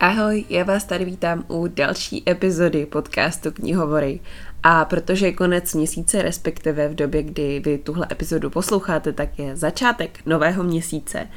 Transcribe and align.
Ahoj, 0.00 0.44
já 0.48 0.64
vás 0.64 0.84
tady 0.84 1.04
vítám 1.04 1.44
u 1.48 1.66
další 1.66 2.30
epizody 2.30 2.86
podcastu 2.86 3.50
Knihovory. 3.50 4.20
A 4.62 4.84
protože 4.84 5.26
je 5.26 5.32
konec 5.32 5.74
měsíce, 5.74 6.22
respektive 6.22 6.88
v 6.88 6.94
době, 6.94 7.22
kdy 7.22 7.60
vy 7.60 7.78
tuhle 7.78 8.06
epizodu 8.12 8.50
posloucháte, 8.50 9.12
tak 9.12 9.38
je 9.38 9.56
začátek 9.56 10.20
nového 10.26 10.62
měsíce, 10.62 11.28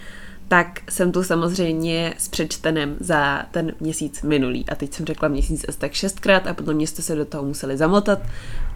tak 0.48 0.82
jsem 0.90 1.12
tu 1.12 1.24
samozřejmě 1.24 2.14
s 2.18 2.28
přečtenem 2.28 2.98
za 3.00 3.46
ten 3.52 3.74
měsíc 3.80 4.22
minulý. 4.22 4.66
A 4.70 4.76
teď 4.76 4.94
jsem 4.94 5.06
řekla 5.06 5.28
měsíc 5.28 5.66
asi 5.70 5.80
tak 5.80 5.94
šestkrát 5.94 6.48
a 6.48 6.54
podle 6.54 6.74
mě 6.74 6.88
jste 6.88 7.02
se 7.02 7.16
do 7.16 7.26
toho 7.26 7.44
museli 7.44 7.78
zamotat, 7.78 8.20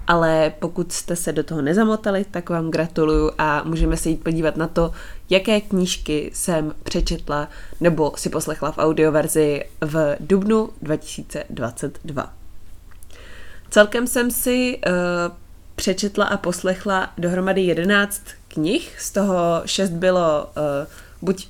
ale 0.07 0.53
pokud 0.59 0.91
jste 0.91 1.15
se 1.15 1.33
do 1.33 1.43
toho 1.43 1.61
nezamotali, 1.61 2.25
tak 2.31 2.49
vám 2.49 2.71
gratuluju 2.71 3.31
a 3.37 3.63
můžeme 3.63 3.97
se 3.97 4.09
jít 4.09 4.23
podívat 4.23 4.57
na 4.57 4.67
to, 4.67 4.91
jaké 5.29 5.61
knížky 5.61 6.31
jsem 6.33 6.73
přečetla 6.83 7.49
nebo 7.81 8.13
si 8.15 8.29
poslechla 8.29 8.71
v 8.71 8.77
audioverzi 8.77 9.65
v 9.81 10.15
dubnu 10.19 10.69
2022. 10.81 12.33
Celkem 13.69 14.07
jsem 14.07 14.31
si 14.31 14.77
uh, 14.87 14.93
přečetla 15.75 16.25
a 16.25 16.37
poslechla 16.37 17.13
dohromady 17.17 17.61
11 17.61 18.21
knih, 18.47 18.95
z 18.99 19.11
toho 19.11 19.61
6 19.65 19.89
bylo 19.89 20.45
uh, 20.45 20.87
buď 21.21 21.47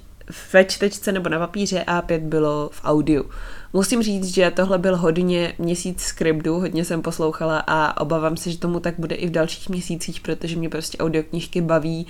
ve 0.53 0.65
čtečce 0.65 1.11
nebo 1.11 1.29
na 1.29 1.39
papíře 1.39 1.83
a 1.83 2.01
pět 2.01 2.21
bylo 2.21 2.69
v 2.73 2.81
audiu. 2.83 3.29
Musím 3.75 4.03
říct, 4.03 4.25
že 4.25 4.51
tohle 4.51 4.77
byl 4.77 4.97
hodně 4.97 5.53
měsíc 5.57 6.01
skriptu, 6.01 6.59
hodně 6.59 6.85
jsem 6.85 7.01
poslouchala 7.01 7.63
a 7.67 8.01
obávám 8.01 8.37
se, 8.37 8.51
že 8.51 8.57
tomu 8.57 8.79
tak 8.79 8.95
bude 8.97 9.15
i 9.15 9.27
v 9.27 9.31
dalších 9.31 9.69
měsících, 9.69 10.19
protože 10.19 10.55
mě 10.55 10.69
prostě 10.69 10.97
audioknížky 10.97 11.61
baví 11.61 12.07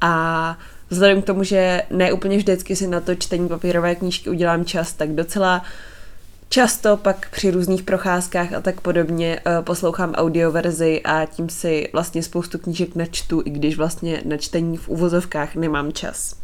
a 0.00 0.58
vzhledem 0.90 1.22
k 1.22 1.26
tomu, 1.26 1.44
že 1.44 1.82
ne 1.90 2.12
úplně 2.12 2.36
vždycky 2.36 2.76
si 2.76 2.86
na 2.86 3.00
to 3.00 3.14
čtení 3.14 3.48
papírové 3.48 3.94
knížky 3.94 4.30
udělám 4.30 4.64
čas, 4.64 4.92
tak 4.92 5.10
docela 5.10 5.62
Často 6.48 6.96
pak 6.96 7.30
při 7.30 7.50
různých 7.50 7.82
procházkách 7.82 8.52
a 8.52 8.60
tak 8.60 8.80
podobně 8.80 9.40
uh, 9.46 9.64
poslouchám 9.64 10.12
audioverzi 10.14 11.00
a 11.02 11.26
tím 11.26 11.48
si 11.48 11.88
vlastně 11.92 12.22
spoustu 12.22 12.58
knížek 12.58 12.94
načtu, 12.94 13.42
i 13.44 13.50
když 13.50 13.76
vlastně 13.76 14.22
na 14.24 14.36
čtení 14.36 14.76
v 14.76 14.88
uvozovkách 14.88 15.54
nemám 15.54 15.92
čas. 15.92 16.36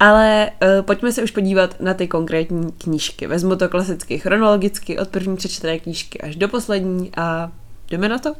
Ale 0.00 0.50
uh, 0.50 0.82
pojďme 0.82 1.12
se 1.12 1.22
už 1.22 1.30
podívat 1.30 1.80
na 1.80 1.94
ty 1.94 2.08
konkrétní 2.08 2.72
knížky. 2.72 3.26
Vezmu 3.26 3.56
to 3.56 3.68
klasicky 3.68 4.18
chronologicky 4.18 4.98
od 4.98 5.08
první 5.08 5.36
přečtené 5.36 5.78
knížky 5.78 6.20
až 6.20 6.36
do 6.36 6.48
poslední 6.48 7.10
a 7.16 7.52
jdeme 7.90 8.08
na 8.08 8.18
to? 8.18 8.34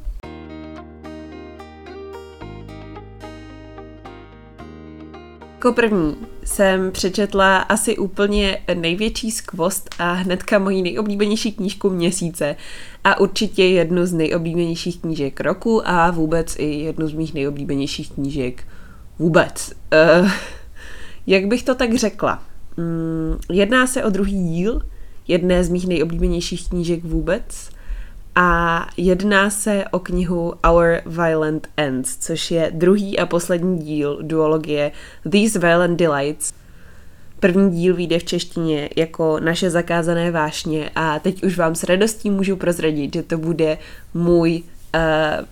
Jako 5.54 5.72
první 5.72 6.16
jsem 6.44 6.92
přečetla 6.92 7.58
asi 7.58 7.96
úplně 7.96 8.58
největší 8.74 9.30
skvost 9.30 9.94
a 9.98 10.12
hnedka 10.12 10.58
moji 10.58 10.82
nejoblíbenější 10.82 11.52
knížku 11.52 11.91
měsíce 11.91 12.56
a 13.04 13.20
určitě 13.20 13.64
jednu 13.64 14.06
z 14.06 14.12
nejoblíbenějších 14.12 15.00
knížek 15.00 15.41
roku 15.41 15.88
a 15.88 16.10
vůbec 16.10 16.56
i 16.58 16.64
jednu 16.64 17.08
z 17.08 17.12
mých 17.12 17.34
nejoblíbenějších 17.34 18.10
knížek 18.10 18.64
vůbec. 19.18 19.72
Uh, 20.20 20.30
jak 21.27 21.46
bych 21.46 21.62
to 21.62 21.74
tak 21.74 21.94
řekla? 21.94 22.42
Mm, 22.77 23.38
jedná 23.50 23.86
se 23.86 24.05
o 24.05 24.10
druhý 24.10 24.48
díl 24.48 24.82
jedné 25.28 25.64
z 25.64 25.69
mých 25.69 25.88
nejoblíbenějších 25.88 26.69
knížek 26.69 27.05
vůbec 27.05 27.70
a 28.34 28.86
jedná 28.96 29.50
se 29.50 29.84
o 29.91 29.98
knihu 29.98 30.54
Our 30.70 31.00
Violent 31.06 31.69
Ends, 31.77 32.16
což 32.16 32.50
je 32.50 32.70
druhý 32.74 33.19
a 33.19 33.27
poslední 33.27 33.78
díl 33.78 34.19
duologie 34.22 34.92
These 35.30 35.58
Violent 35.58 35.98
Delights. 35.98 36.52
První 37.41 37.70
díl 37.70 37.97
vyjde 37.97 38.19
v 38.19 38.24
češtině 38.24 38.88
jako 38.97 39.41
Naše 39.41 39.70
zakázané 39.70 40.30
vášně 40.30 40.91
a 40.94 41.19
teď 41.19 41.44
už 41.44 41.58
vám 41.58 41.74
s 41.74 41.84
radostí 41.84 42.31
můžu 42.31 42.56
prozradit, 42.56 43.14
že 43.14 43.22
to 43.22 43.38
bude 43.38 43.78
můj 44.14 44.62
uh, 44.94 45.44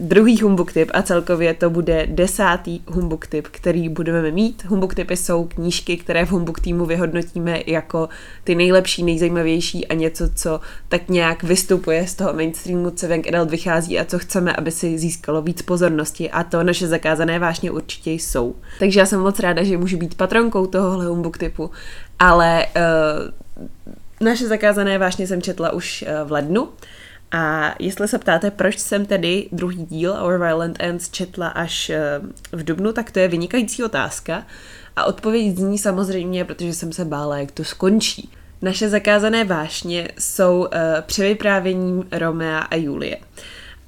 druhý 0.00 0.40
humbug 0.40 0.72
tip 0.72 0.90
a 0.94 1.02
celkově 1.02 1.54
to 1.54 1.70
bude 1.70 2.06
desátý 2.06 2.80
humbug 2.86 3.26
tip, 3.26 3.48
který 3.48 3.88
budeme 3.88 4.30
mít. 4.30 4.64
Humbug 4.64 4.94
tipy 4.94 5.16
jsou 5.16 5.44
knížky, 5.44 5.96
které 5.96 6.26
v 6.26 6.30
humbug 6.30 6.60
týmu 6.60 6.86
vyhodnotíme 6.86 7.60
jako 7.66 8.08
ty 8.44 8.54
nejlepší, 8.54 9.02
nejzajímavější 9.02 9.86
a 9.86 9.94
něco, 9.94 10.28
co 10.34 10.60
tak 10.88 11.08
nějak 11.08 11.42
vystupuje 11.42 12.06
z 12.06 12.14
toho 12.14 12.32
mainstreamu, 12.32 12.90
co 12.90 13.06
Young 13.06 13.28
Adult 13.28 13.50
vychází 13.50 13.98
a 13.98 14.04
co 14.04 14.18
chceme, 14.18 14.52
aby 14.52 14.70
si 14.70 14.98
získalo 14.98 15.42
víc 15.42 15.62
pozornosti 15.62 16.30
a 16.30 16.44
to 16.44 16.62
naše 16.62 16.88
zakázané 16.88 17.38
vášně 17.38 17.70
určitě 17.70 18.10
jsou. 18.10 18.54
Takže 18.78 19.00
já 19.00 19.06
jsem 19.06 19.20
moc 19.20 19.40
ráda, 19.40 19.62
že 19.62 19.76
můžu 19.76 19.96
být 19.96 20.14
patronkou 20.14 20.66
tohohle 20.66 21.06
humbug 21.06 21.38
typu, 21.38 21.70
ale 22.18 22.66
uh, 22.66 23.30
naše 24.20 24.46
zakázané 24.48 24.98
vášně 24.98 25.26
jsem 25.26 25.42
četla 25.42 25.72
už 25.72 26.04
uh, 26.08 26.28
v 26.28 26.32
lednu 26.32 26.68
a 27.32 27.74
jestli 27.78 28.08
se 28.08 28.18
ptáte, 28.18 28.50
proč 28.50 28.78
jsem 28.78 29.06
tedy 29.06 29.48
druhý 29.52 29.86
díl 29.86 30.12
Our 30.12 30.38
Violent 30.38 30.76
Ends 30.80 31.10
četla 31.10 31.48
až 31.48 31.90
eh, 31.90 32.20
v 32.52 32.64
Dubnu, 32.64 32.92
tak 32.92 33.10
to 33.10 33.18
je 33.18 33.28
vynikající 33.28 33.84
otázka. 33.84 34.46
A 34.96 35.04
odpověď 35.04 35.56
zní 35.56 35.78
samozřejmě, 35.78 36.44
protože 36.44 36.74
jsem 36.74 36.92
se 36.92 37.04
bála, 37.04 37.38
jak 37.38 37.50
to 37.50 37.64
skončí. 37.64 38.30
Naše 38.62 38.88
zakázané 38.88 39.44
vášně 39.44 40.08
jsou 40.18 40.58
uh, 40.58 40.66
převyprávěním 41.00 42.04
Romea 42.12 42.58
a 42.58 42.76
Julie. 42.76 43.16
Uh, 43.16 43.22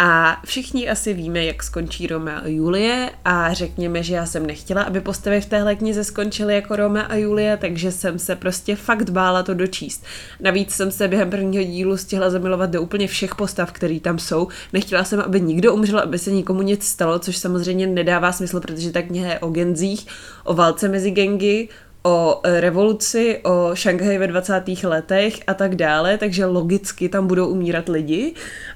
a 0.04 0.40
všichni 0.46 0.88
asi 0.88 1.14
víme, 1.14 1.44
jak 1.44 1.62
skončí 1.62 2.06
Roma 2.06 2.38
a 2.38 2.46
Julie 2.46 3.10
a 3.24 3.52
řekněme, 3.52 4.02
že 4.02 4.14
já 4.14 4.26
jsem 4.26 4.46
nechtěla, 4.46 4.82
aby 4.82 5.00
postavy 5.00 5.40
v 5.40 5.46
téhle 5.46 5.74
knize 5.74 6.04
skončily 6.04 6.54
jako 6.54 6.76
Roma 6.76 7.00
a 7.00 7.14
Julie, 7.14 7.56
takže 7.56 7.92
jsem 7.92 8.18
se 8.18 8.36
prostě 8.36 8.76
fakt 8.76 9.10
bála 9.10 9.42
to 9.42 9.54
dočíst. 9.54 10.04
Navíc 10.40 10.70
jsem 10.70 10.90
se 10.90 11.08
během 11.08 11.30
prvního 11.30 11.64
dílu 11.64 11.96
stihla 11.96 12.30
zamilovat 12.30 12.70
do 12.70 12.82
úplně 12.82 13.06
všech 13.06 13.34
postav, 13.34 13.72
které 13.72 14.00
tam 14.00 14.18
jsou. 14.18 14.48
Nechtěla 14.72 15.04
jsem, 15.04 15.20
aby 15.20 15.40
nikdo 15.40 15.74
umřel, 15.74 15.98
aby 15.98 16.18
se 16.18 16.30
nikomu 16.30 16.62
nic 16.62 16.84
stalo, 16.84 17.18
což 17.18 17.36
samozřejmě 17.36 17.86
nedává 17.86 18.32
smysl, 18.32 18.60
protože 18.60 18.92
ta 18.92 19.02
kniha 19.02 19.28
je 19.28 19.38
o 19.38 19.50
genzích, 19.50 20.06
o 20.44 20.54
válce 20.54 20.88
mezi 20.88 21.10
gengy, 21.10 21.68
o 22.02 22.40
revoluci, 22.44 23.40
o 23.42 23.70
Šanghaji 23.74 24.18
ve 24.18 24.26
20. 24.26 24.62
letech 24.84 25.34
a 25.46 25.54
tak 25.54 25.76
dále, 25.76 26.18
takže 26.18 26.46
logicky 26.46 27.08
tam 27.08 27.26
budou 27.26 27.46
umírat 27.46 27.88
lidi, 27.88 28.34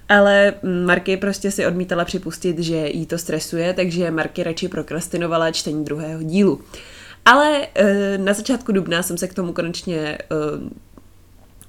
ale 0.08 0.54
Marky 0.86 1.16
prostě 1.16 1.50
si 1.50 1.66
odmítala 1.66 2.04
připustit, 2.04 2.58
že 2.58 2.88
jí 2.88 3.06
to 3.06 3.18
stresuje, 3.18 3.72
takže 3.72 4.10
Marky 4.10 4.42
radši 4.42 4.68
prokrastinovala 4.68 5.50
čtení 5.50 5.84
druhého 5.84 6.22
dílu. 6.22 6.60
Ale 7.24 7.66
eh, 7.74 8.18
na 8.18 8.32
začátku 8.32 8.72
dubna 8.72 9.02
jsem 9.02 9.18
se 9.18 9.28
k 9.28 9.34
tomu 9.34 9.52
konečně 9.52 9.98
eh, 9.98 10.86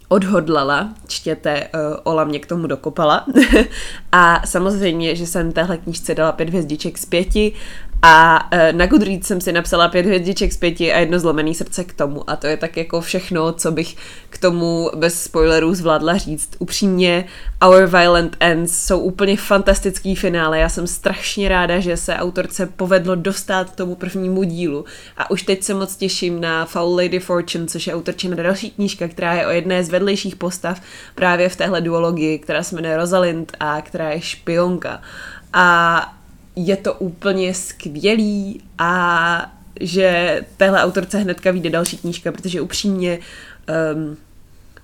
odhodlala, 0.10 0.94
čtěte, 1.08 1.68
Ola 2.04 2.24
mě 2.24 2.40
k 2.40 2.46
tomu 2.46 2.68
dokopala. 2.68 3.26
a 4.12 4.42
samozřejmě, 4.48 5.16
že 5.16 5.28
jsem 5.28 5.52
téhle 5.52 5.78
knížce 5.78 6.16
dala 6.16 6.32
pět 6.32 6.50
hvězdiček 6.50 6.98
z 6.98 7.06
pěti 7.06 7.54
a 8.02 8.48
e, 8.52 8.74
na 8.74 8.86
Goodreads 8.86 9.28
jsem 9.28 9.42
si 9.42 9.52
napsala 9.52 9.88
pět 9.88 10.06
hvězdiček 10.06 10.54
z 10.54 10.58
pěti 10.58 10.94
a 10.94 11.00
jedno 11.00 11.20
zlomený 11.20 11.56
srdce 11.56 11.84
k 11.84 11.94
tomu. 11.94 12.30
A 12.30 12.36
to 12.36 12.48
je 12.48 12.58
tak 12.58 12.78
jako 12.78 13.02
všechno, 13.02 13.54
co 13.54 13.72
bych 13.72 13.96
k 14.30 14.38
tomu 14.38 14.92
bez 14.96 15.24
spoilerů 15.24 15.74
zvládla 15.74 16.18
říct. 16.18 16.50
Upřímně, 16.60 17.26
Our 17.66 17.86
Violent 17.86 18.38
Ends 18.40 18.78
jsou 18.86 19.00
úplně 19.00 19.38
fantastický 19.38 20.16
finále. 20.16 20.60
Já 20.60 20.70
jsem 20.70 20.88
strašně 20.88 21.50
ráda, 21.50 21.80
že 21.80 21.98
se 21.98 22.16
autorce 22.16 22.66
povedlo 22.66 23.16
dostat 23.16 23.76
tomu 23.76 23.96
prvnímu 23.96 24.44
dílu. 24.44 24.86
A 25.18 25.32
už 25.32 25.44
teď 25.44 25.64
se 25.64 25.74
moc 25.74 25.96
těším 25.96 26.42
na 26.42 26.66
Foul 26.66 26.96
Lady 26.96 27.20
Fortune, 27.20 27.68
což 27.68 27.88
je 27.88 27.96
autorčina 27.96 28.36
další 28.36 28.72
knížka, 28.72 29.08
která 29.08 29.34
je 29.34 29.48
o 29.48 29.50
jedné 29.50 29.84
z 29.84 29.90
vedlejších 29.90 30.36
postav 30.36 30.82
právě 31.16 31.50
v 31.50 31.56
téhle 31.56 31.82
duologii, 31.82 32.40
která 32.40 32.64
se 32.64 32.76
jmenuje 32.76 32.98
Rosalind 32.98 33.52
a 33.60 33.82
která 33.82 34.10
je 34.10 34.22
špionka. 34.22 35.02
A 35.54 36.17
je 36.58 36.78
to 36.78 36.94
úplně 36.94 37.54
skvělý 37.54 38.62
a 38.78 39.54
že 39.82 40.42
téhle 40.58 40.84
autorce 40.84 41.18
hnedka 41.18 41.52
vyjde 41.52 41.70
další 41.70 41.98
knížka, 41.98 42.32
protože 42.32 42.62
upřímně 42.62 43.20
um, 43.96 44.18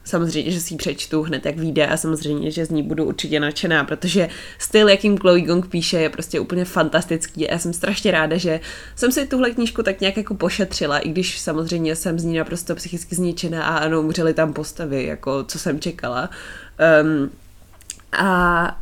samozřejmě, 0.04 0.52
že 0.52 0.60
si 0.60 0.74
ji 0.74 0.78
přečtu 0.78 1.22
hned, 1.22 1.46
jak 1.46 1.58
vyjde 1.58 1.88
a 1.88 1.98
samozřejmě, 1.98 2.52
že 2.52 2.66
z 2.66 2.70
ní 2.70 2.84
budu 2.84 3.06
určitě 3.06 3.40
nadšená, 3.40 3.84
protože 3.84 4.30
styl, 4.60 4.90
jakým 4.90 5.18
Chloe 5.18 5.42
Gong 5.42 5.68
píše, 5.68 5.98
je 5.98 6.10
prostě 6.10 6.40
úplně 6.40 6.66
fantastický 6.66 7.50
a 7.50 7.54
já 7.54 7.60
jsem 7.60 7.74
strašně 7.74 8.12
ráda, 8.12 8.38
že 8.38 8.60
jsem 8.96 9.12
si 9.12 9.26
tuhle 9.26 9.52
knížku 9.52 9.84
tak 9.84 10.02
nějak 10.02 10.18
jako 10.18 10.36
pošetřila, 10.36 11.00
i 11.00 11.10
když 11.10 11.40
samozřejmě 11.40 11.96
jsem 11.96 12.20
z 12.20 12.24
ní 12.24 12.38
naprosto 12.38 12.76
psychicky 12.76 13.16
zničená 13.16 13.64
a 13.64 13.78
ano, 13.78 14.02
umřely 14.02 14.34
tam 14.34 14.54
postavy, 14.54 15.06
jako 15.06 15.44
co 15.44 15.60
jsem 15.60 15.80
čekala. 15.80 16.30
Um, 17.04 17.30
a 18.12 18.78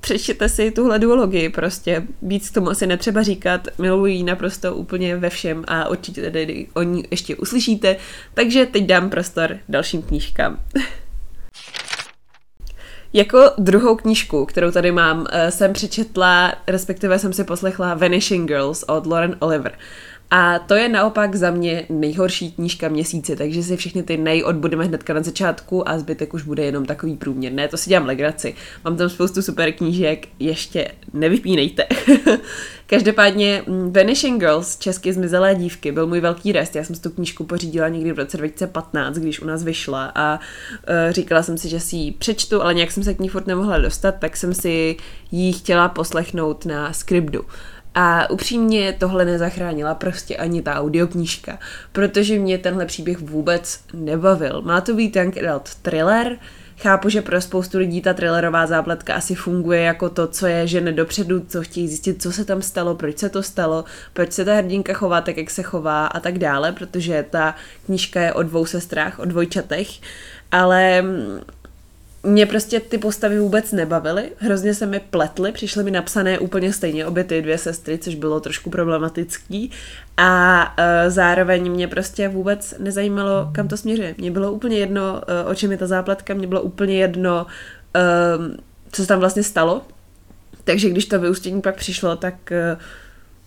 přečtěte 0.00 0.48
si 0.48 0.70
tuhle 0.70 0.98
duologii, 0.98 1.48
prostě 1.48 2.06
víc 2.22 2.50
tomu 2.50 2.70
asi 2.70 2.86
netřeba 2.86 3.22
říkat, 3.22 3.68
miluji 3.78 4.22
naprosto 4.22 4.74
úplně 4.74 5.16
ve 5.16 5.30
všem 5.30 5.64
a 5.68 5.88
určitě 5.88 6.30
tady 6.30 6.66
o 6.74 6.82
ní 6.82 7.04
ještě 7.10 7.36
uslyšíte, 7.36 7.96
takže 8.34 8.66
teď 8.66 8.86
dám 8.86 9.10
prostor 9.10 9.58
dalším 9.68 10.02
knížkám. 10.02 10.60
Jako 13.12 13.50
druhou 13.58 13.96
knížku, 13.96 14.46
kterou 14.46 14.70
tady 14.70 14.92
mám, 14.92 15.26
eh, 15.30 15.50
jsem 15.50 15.72
přečetla, 15.72 16.54
respektive 16.66 17.18
jsem 17.18 17.32
si 17.32 17.44
poslechla 17.44 17.94
Vanishing 17.94 18.48
Girls 18.48 18.82
od 18.82 19.06
Lauren 19.06 19.36
Oliver. 19.38 19.72
A 20.30 20.58
to 20.58 20.74
je 20.74 20.88
naopak 20.88 21.34
za 21.36 21.50
mě 21.50 21.86
nejhorší 21.88 22.52
knížka 22.52 22.88
měsíce, 22.88 23.36
takže 23.36 23.62
si 23.62 23.76
všechny 23.76 24.02
ty 24.02 24.16
nej 24.16 24.44
odbudeme 24.44 24.84
hnedka 24.84 25.14
na 25.14 25.22
začátku 25.22 25.88
a 25.88 25.98
zbytek 25.98 26.34
už 26.34 26.42
bude 26.42 26.64
jenom 26.64 26.86
takový 26.86 27.16
průměr. 27.16 27.52
Ne, 27.52 27.68
to 27.68 27.76
si 27.76 27.90
dělám 27.90 28.06
legraci. 28.06 28.54
Mám 28.84 28.96
tam 28.96 29.08
spoustu 29.08 29.42
super 29.42 29.72
knížek, 29.72 30.28
ještě 30.38 30.88
nevypínejte. 31.12 31.86
Každopádně 32.86 33.62
mm, 33.66 33.92
Vanishing 33.92 34.40
Girls, 34.40 34.76
česky 34.76 35.12
zmizelé 35.12 35.54
dívky, 35.54 35.92
byl 35.92 36.06
můj 36.06 36.20
velký 36.20 36.52
rest. 36.52 36.76
Já 36.76 36.84
jsem 36.84 36.96
si 36.96 37.02
tu 37.02 37.10
knížku 37.10 37.44
pořídila 37.44 37.88
někdy 37.88 38.12
v 38.12 38.18
roce 38.18 38.36
2015, 38.36 39.16
když 39.16 39.40
u 39.40 39.46
nás 39.46 39.64
vyšla 39.64 40.12
a 40.14 40.34
uh, 40.38 41.12
říkala 41.12 41.42
jsem 41.42 41.58
si, 41.58 41.68
že 41.68 41.80
si 41.80 41.96
ji 41.96 42.12
přečtu, 42.12 42.62
ale 42.62 42.74
nějak 42.74 42.90
jsem 42.90 43.04
se 43.04 43.14
k 43.14 43.20
ní 43.20 43.28
furt 43.28 43.46
nemohla 43.46 43.78
dostat, 43.78 44.14
tak 44.18 44.36
jsem 44.36 44.54
si 44.54 44.96
ji 45.30 45.52
chtěla 45.52 45.88
poslechnout 45.88 46.66
na 46.66 46.92
Scriptu. 46.92 47.44
A 47.94 48.30
upřímně 48.30 48.92
tohle 48.98 49.24
nezachránila 49.24 49.94
prostě 49.94 50.36
ani 50.36 50.62
ta 50.62 50.74
audioknížka, 50.74 51.58
protože 51.92 52.38
mě 52.38 52.58
tenhle 52.58 52.86
příběh 52.86 53.18
vůbec 53.18 53.80
nebavil. 53.94 54.62
Má 54.62 54.80
to 54.80 54.94
být 54.94 55.16
young 55.16 55.38
adult 55.38 55.74
thriller, 55.74 56.36
Chápu, 56.82 57.08
že 57.08 57.22
pro 57.22 57.40
spoustu 57.40 57.78
lidí 57.78 58.00
ta 58.00 58.14
thrillerová 58.14 58.66
zápletka 58.66 59.14
asi 59.14 59.34
funguje 59.34 59.82
jako 59.82 60.08
to, 60.08 60.26
co 60.26 60.46
je 60.46 60.66
žene 60.66 60.92
dopředu, 60.92 61.44
co 61.48 61.62
chtějí 61.62 61.88
zjistit, 61.88 62.22
co 62.22 62.32
se 62.32 62.44
tam 62.44 62.62
stalo, 62.62 62.94
proč 62.94 63.18
se 63.18 63.28
to 63.28 63.42
stalo, 63.42 63.84
proč 64.12 64.32
se 64.32 64.44
ta 64.44 64.54
hrdinka 64.54 64.92
chová 64.92 65.20
tak, 65.20 65.36
jak 65.36 65.50
se 65.50 65.62
chová 65.62 66.06
a 66.06 66.20
tak 66.20 66.38
dále, 66.38 66.72
protože 66.72 67.24
ta 67.30 67.54
knížka 67.86 68.20
je 68.20 68.32
o 68.32 68.42
dvou 68.42 68.66
sestrách, 68.66 69.18
o 69.18 69.24
dvojčatech, 69.24 69.88
ale 70.52 71.04
mě 72.22 72.46
prostě 72.46 72.80
ty 72.80 72.98
postavy 72.98 73.38
vůbec 73.38 73.72
nebavily, 73.72 74.32
hrozně 74.38 74.74
se 74.74 74.86
mi 74.86 75.00
pletly, 75.00 75.52
přišly 75.52 75.84
mi 75.84 75.90
napsané 75.90 76.38
úplně 76.38 76.72
stejně 76.72 77.06
obě 77.06 77.24
ty 77.24 77.42
dvě 77.42 77.58
sestry, 77.58 77.98
což 77.98 78.14
bylo 78.14 78.40
trošku 78.40 78.70
problematický 78.70 79.70
a 80.16 80.62
uh, 80.64 81.10
zároveň 81.10 81.70
mě 81.72 81.88
prostě 81.88 82.28
vůbec 82.28 82.74
nezajímalo, 82.78 83.50
kam 83.52 83.68
to 83.68 83.76
směřuje. 83.76 84.14
Mně 84.18 84.30
bylo 84.30 84.52
úplně 84.52 84.78
jedno, 84.78 85.12
uh, 85.44 85.50
o 85.50 85.54
čem 85.54 85.72
je 85.72 85.78
ta 85.78 85.86
zápletka, 85.86 86.34
mě 86.34 86.46
bylo 86.46 86.62
úplně 86.62 86.98
jedno, 86.98 87.46
uh, 87.96 88.54
co 88.92 89.02
se 89.02 89.08
tam 89.08 89.20
vlastně 89.20 89.42
stalo, 89.42 89.82
takže 90.64 90.90
když 90.90 91.06
to 91.06 91.20
vyústění 91.20 91.62
pak 91.62 91.76
přišlo, 91.76 92.16
tak 92.16 92.34
uh, 92.74 92.80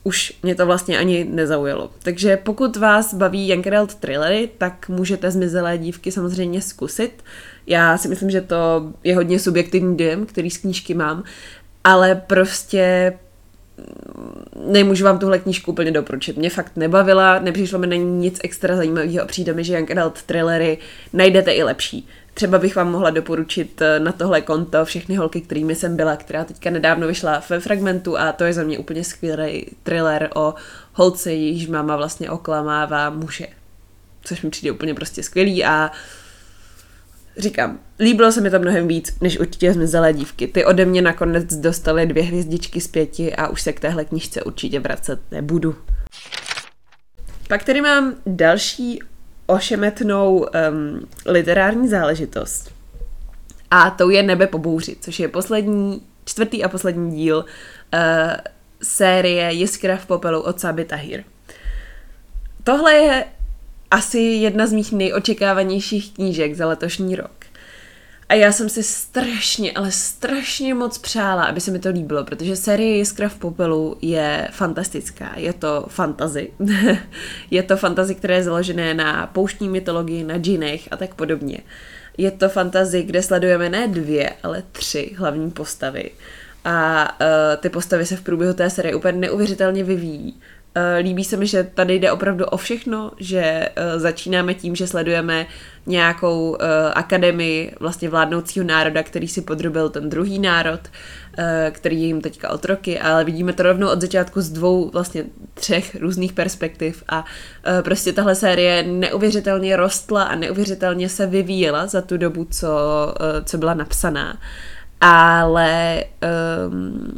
už 0.04 0.34
mě 0.44 0.56
to 0.56 0.66
vlastně 0.66 0.98
ani 0.98 1.24
nezaujalo. 1.24 1.90
Takže 2.04 2.38
pokud 2.38 2.78
vás 2.78 3.14
baví 3.14 3.54
Adult 3.54 3.96
thrillery, 3.96 4.50
tak 4.58 4.90
můžete 4.90 5.32
Zmizelé 5.32 5.78
dívky 5.78 6.12
samozřejmě 6.12 6.62
zkusit. 6.62 7.24
Já 7.68 7.98
si 7.98 8.08
myslím, 8.08 8.30
že 8.30 8.42
to 8.42 8.92
je 9.04 9.16
hodně 9.16 9.40
subjektivní 9.40 9.98
dojem, 9.98 10.26
který 10.26 10.50
z 10.50 10.58
knížky 10.58 10.94
mám, 10.94 11.24
ale 11.84 12.16
prostě 12.16 13.14
nemůžu 14.66 15.06
vám 15.06 15.20
tuhle 15.20 15.40
knížku 15.40 15.72
úplně 15.72 15.92
doporučit. 15.92 16.38
Mě 16.38 16.50
fakt 16.50 16.72
nebavila, 16.76 17.40
nepřišlo 17.40 17.80
mi 17.80 17.88
na 17.88 17.96
ní 17.96 18.06
nic 18.06 18.40
extra 18.44 18.76
zajímavého 18.76 19.24
a 19.24 19.26
přijde 19.26 19.54
mi, 19.54 19.64
že 19.64 19.74
Young 19.74 19.92
Adult 19.92 20.22
thrillery 20.22 20.78
najdete 21.14 21.52
i 21.52 21.64
lepší. 21.64 22.08
Třeba 22.34 22.58
bych 22.60 22.76
vám 22.76 22.92
mohla 22.92 23.10
doporučit 23.10 23.82
eh, 23.82 24.00
na 24.00 24.12
tohle 24.12 24.42
konto 24.42 24.86
všechny 24.86 25.16
holky, 25.16 25.42
kterými 25.42 25.76
jsem 25.76 25.96
byla, 25.96 26.16
která 26.16 26.44
teďka 26.44 26.70
nedávno 26.70 27.08
vyšla 27.08 27.44
ve 27.50 27.60
fragmentu 27.60 28.18
a 28.18 28.32
to 28.32 28.44
je 28.44 28.54
za 28.54 28.64
mě 28.64 28.80
úplně 28.80 29.04
skvělý 29.04 29.66
thriller 29.84 30.30
o 30.36 30.54
holce, 30.94 31.32
jejíž 31.32 31.68
máma 31.68 31.96
vlastně 31.96 32.30
oklamává 32.30 33.10
muže. 33.10 33.48
Což 34.24 34.42
mi 34.42 34.50
přijde 34.50 34.72
úplně 34.72 34.94
prostě 34.94 35.24
skvělý 35.24 35.66
a 35.66 35.92
říkám, 37.38 37.80
líbilo 38.00 38.32
se 38.32 38.42
mi 38.42 38.50
to 38.50 38.60
mnohem 38.60 38.88
víc, 38.88 39.18
než 39.22 39.40
určitě 39.40 39.74
zmizelé 39.74 40.14
dívky. 40.14 40.48
Ty 40.48 40.66
ode 40.66 40.86
mě 40.86 41.02
nakonec 41.02 41.56
dostaly 41.56 42.06
dvě 42.06 42.24
hvězdičky 42.24 42.82
z 42.82 42.88
pěti 42.88 43.36
a 43.36 43.48
už 43.48 43.62
se 43.62 43.74
k 43.74 43.80
téhle 43.80 44.06
knižce 44.06 44.44
určitě 44.44 44.80
vracet 44.80 45.20
nebudu. 45.32 45.76
Pak 47.48 47.64
tady 47.64 47.82
mám 47.82 48.16
další 48.26 49.00
ošemetnou 49.46 50.38
um, 50.38 50.48
literární 51.26 51.88
záležitost. 51.88 52.72
A 53.72 53.90
to 53.90 54.10
je 54.10 54.24
Nebe 54.24 54.48
po 54.48 54.58
bouři, 54.58 54.96
což 55.02 55.20
je 55.20 55.28
poslední, 55.28 56.02
čtvrtý 56.26 56.64
a 56.64 56.70
poslední 56.70 57.16
díl 57.16 57.38
uh, 57.38 58.00
série 58.84 59.54
Jiskra 59.54 59.98
v 59.98 60.06
popelu 60.06 60.42
od 60.42 60.60
Sabi 60.60 60.86
Tahir. 60.86 61.24
Tohle 62.64 62.94
je 62.94 63.26
asi 63.92 64.20
jedna 64.20 64.68
z 64.68 64.74
mých 64.74 64.92
nejočekávanějších 64.92 66.14
knížek 66.14 66.56
za 66.56 66.68
letošní 66.68 67.16
rok. 67.16 67.43
A 68.34 68.36
já 68.36 68.52
jsem 68.52 68.70
si 68.70 68.84
strašně, 68.84 69.72
ale 69.72 69.92
strašně 69.92 70.74
moc 70.74 70.98
přála, 70.98 71.44
aby 71.44 71.62
se 71.62 71.72
mi 71.72 71.80
to 71.80 71.90
líbilo, 71.90 72.24
protože 72.24 72.56
série 72.56 72.98
Jiskra 72.98 73.30
v 73.30 73.36
popelu 73.36 73.98
je 74.02 74.48
fantastická. 74.52 75.32
Je 75.36 75.54
to 75.54 75.86
fantazy. 75.90 76.50
je 77.52 77.64
to 77.64 77.78
fantazy, 77.78 78.16
které 78.16 78.36
je 78.36 78.44
založené 78.44 78.94
na 78.94 79.28
pouštní 79.28 79.70
mytologii, 79.70 80.24
na 80.24 80.38
džinech 80.38 80.88
a 80.92 80.98
tak 80.98 81.14
podobně. 81.14 81.58
Je 82.18 82.32
to 82.32 82.50
fantazy, 82.50 83.04
kde 83.04 83.24
sledujeme 83.24 83.70
ne 83.70 83.88
dvě, 83.88 84.30
ale 84.44 84.64
tři 84.72 85.12
hlavní 85.18 85.52
postavy. 85.52 86.12
A 86.66 87.08
uh, 87.22 87.28
ty 87.62 87.70
postavy 87.70 88.06
se 88.06 88.16
v 88.16 88.22
průběhu 88.22 88.54
té 88.54 88.70
série 88.70 88.96
úplně 88.96 89.18
neuvěřitelně 89.18 89.84
vyvíjí. 89.84 90.42
Eh, 90.76 90.98
líbí 90.98 91.24
se 91.24 91.38
mi, 91.38 91.48
že 91.48 91.64
tady 91.64 91.96
jde 91.96 92.12
opravdu 92.12 92.46
o 92.46 92.58
všechno, 92.58 93.12
že 93.18 93.42
eh, 93.42 94.00
začínáme 94.00 94.54
tím, 94.54 94.76
že 94.76 94.88
sledujeme 94.88 95.46
nějakou 95.86 96.58
eh, 96.60 96.94
akademii 96.94 97.76
vlastně 97.80 98.10
vládnoucího 98.10 98.66
národa, 98.66 99.04
který 99.04 99.28
si 99.28 99.42
podrobil 99.42 99.90
ten 99.90 100.10
druhý 100.10 100.40
národ, 100.40 100.80
který 101.72 102.02
je 102.02 102.08
jim 102.08 102.22
teďka 102.22 102.50
otroky, 102.50 103.00
ale 103.00 103.24
vidíme 103.24 103.54
to 103.54 103.64
rovnou 103.64 103.90
od 103.90 104.02
začátku 104.02 104.42
z 104.42 104.50
dvou, 104.50 104.90
vlastně 104.90 105.26
třech 105.54 105.96
různých 106.02 106.34
perspektiv 106.34 107.04
a 107.10 107.26
prostě 107.84 108.14
tahle 108.14 108.36
série 108.36 108.84
neuvěřitelně 108.84 109.76
rostla 109.76 110.24
a 110.24 110.36
neuvěřitelně 110.36 111.10
se 111.10 111.28
vyvíjela 111.28 111.88
za 111.88 112.02
tu 112.02 112.18
dobu, 112.18 112.48
co, 112.52 112.70
co 113.46 113.58
byla 113.58 113.74
napsaná. 113.74 114.38
Ale 115.02 116.04
um, 116.70 117.14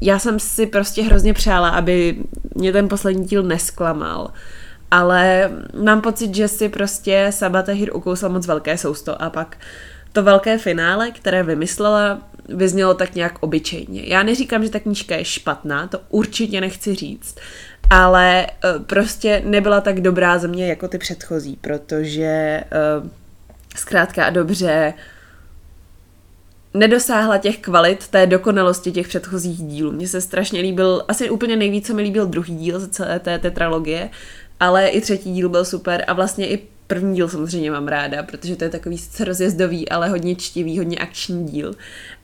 já 0.00 0.18
jsem 0.18 0.38
si 0.38 0.66
prostě 0.66 1.02
hrozně 1.02 1.34
přála, 1.34 1.68
aby 1.68 2.16
mě 2.54 2.72
ten 2.72 2.88
poslední 2.88 3.24
díl 3.24 3.42
nesklamal. 3.42 4.32
Ale 4.90 5.50
mám 5.82 6.00
pocit, 6.00 6.34
že 6.34 6.48
si 6.48 6.68
prostě 6.68 7.26
Sabatahir 7.30 7.96
ukousla 7.96 8.28
moc 8.28 8.46
velké 8.46 8.78
sousto 8.78 9.22
a 9.22 9.30
pak 9.30 9.56
to 10.12 10.22
velké 10.22 10.58
finále, 10.58 11.10
které 11.10 11.42
vymyslela, 11.42 12.20
vyznělo 12.48 12.94
tak 12.94 13.14
nějak 13.14 13.38
obyčejně. 13.40 14.02
Já 14.06 14.22
neříkám, 14.22 14.64
že 14.64 14.70
ta 14.70 14.80
knížka 14.80 15.16
je 15.16 15.24
špatná, 15.24 15.86
to 15.86 16.00
určitě 16.08 16.60
nechci 16.60 16.94
říct, 16.94 17.36
ale 17.90 18.46
uh, 18.46 18.82
prostě 18.82 19.42
nebyla 19.44 19.80
tak 19.80 20.00
dobrá 20.00 20.38
ze 20.38 20.48
mě 20.48 20.68
jako 20.68 20.88
ty 20.88 20.98
předchozí, 20.98 21.58
protože 21.60 22.64
uh, 23.00 23.08
zkrátka 23.76 24.24
a 24.24 24.30
dobře 24.30 24.94
nedosáhla 26.78 27.38
těch 27.38 27.58
kvalit, 27.58 28.08
té 28.08 28.26
dokonalosti 28.26 28.92
těch 28.92 29.08
předchozích 29.08 29.58
dílů. 29.58 29.92
Mně 29.92 30.08
se 30.08 30.20
strašně 30.20 30.60
líbil, 30.60 31.04
asi 31.08 31.30
úplně 31.30 31.56
nejvíce 31.56 31.94
mi 31.94 32.02
líbil 32.02 32.26
druhý 32.26 32.56
díl 32.56 32.80
ze 32.80 32.88
celé 32.88 33.18
té 33.18 33.38
tetralogie, 33.38 34.10
ale 34.60 34.88
i 34.88 35.00
třetí 35.00 35.32
díl 35.32 35.48
byl 35.48 35.64
super 35.64 36.04
a 36.06 36.12
vlastně 36.12 36.48
i 36.48 36.58
první 36.86 37.14
díl 37.14 37.28
samozřejmě 37.28 37.70
mám 37.70 37.88
ráda, 37.88 38.22
protože 38.22 38.56
to 38.56 38.64
je 38.64 38.70
takový 38.70 38.98
sice 38.98 39.24
rozjezdový, 39.24 39.88
ale 39.88 40.08
hodně 40.08 40.36
čtivý, 40.36 40.78
hodně 40.78 40.98
akční 40.98 41.44
díl. 41.44 41.74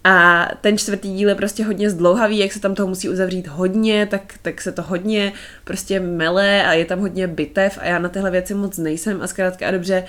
A 0.04 0.48
ten 0.60 0.78
čtvrtý 0.78 1.14
díl 1.14 1.28
je 1.28 1.34
prostě 1.34 1.64
hodně 1.64 1.90
zdlouhavý, 1.90 2.38
jak 2.38 2.52
se 2.52 2.60
tam 2.60 2.74
toho 2.74 2.88
musí 2.88 3.08
uzavřít 3.08 3.46
hodně, 3.46 4.06
tak, 4.06 4.34
tak 4.42 4.60
se 4.60 4.72
to 4.72 4.82
hodně 4.82 5.32
prostě 5.64 6.00
mele 6.00 6.64
a 6.64 6.72
je 6.72 6.84
tam 6.84 7.00
hodně 7.00 7.26
bitev 7.26 7.78
a 7.82 7.84
já 7.84 7.98
na 7.98 8.08
tyhle 8.08 8.30
věci 8.30 8.54
moc 8.54 8.78
nejsem 8.78 9.22
a 9.22 9.26
zkrátka 9.26 9.68
a 9.68 9.70
dobře 9.70 10.04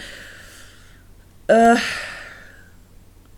uh, 1.52 1.80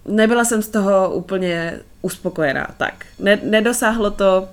nebyla 0.07 0.45
jsem 0.45 0.61
z 0.61 0.67
toho 0.67 1.09
úplně 1.09 1.79
uspokojená. 2.01 2.67
Tak, 2.77 3.05
ne, 3.19 3.39
nedosáhlo 3.43 4.11
to 4.11 4.47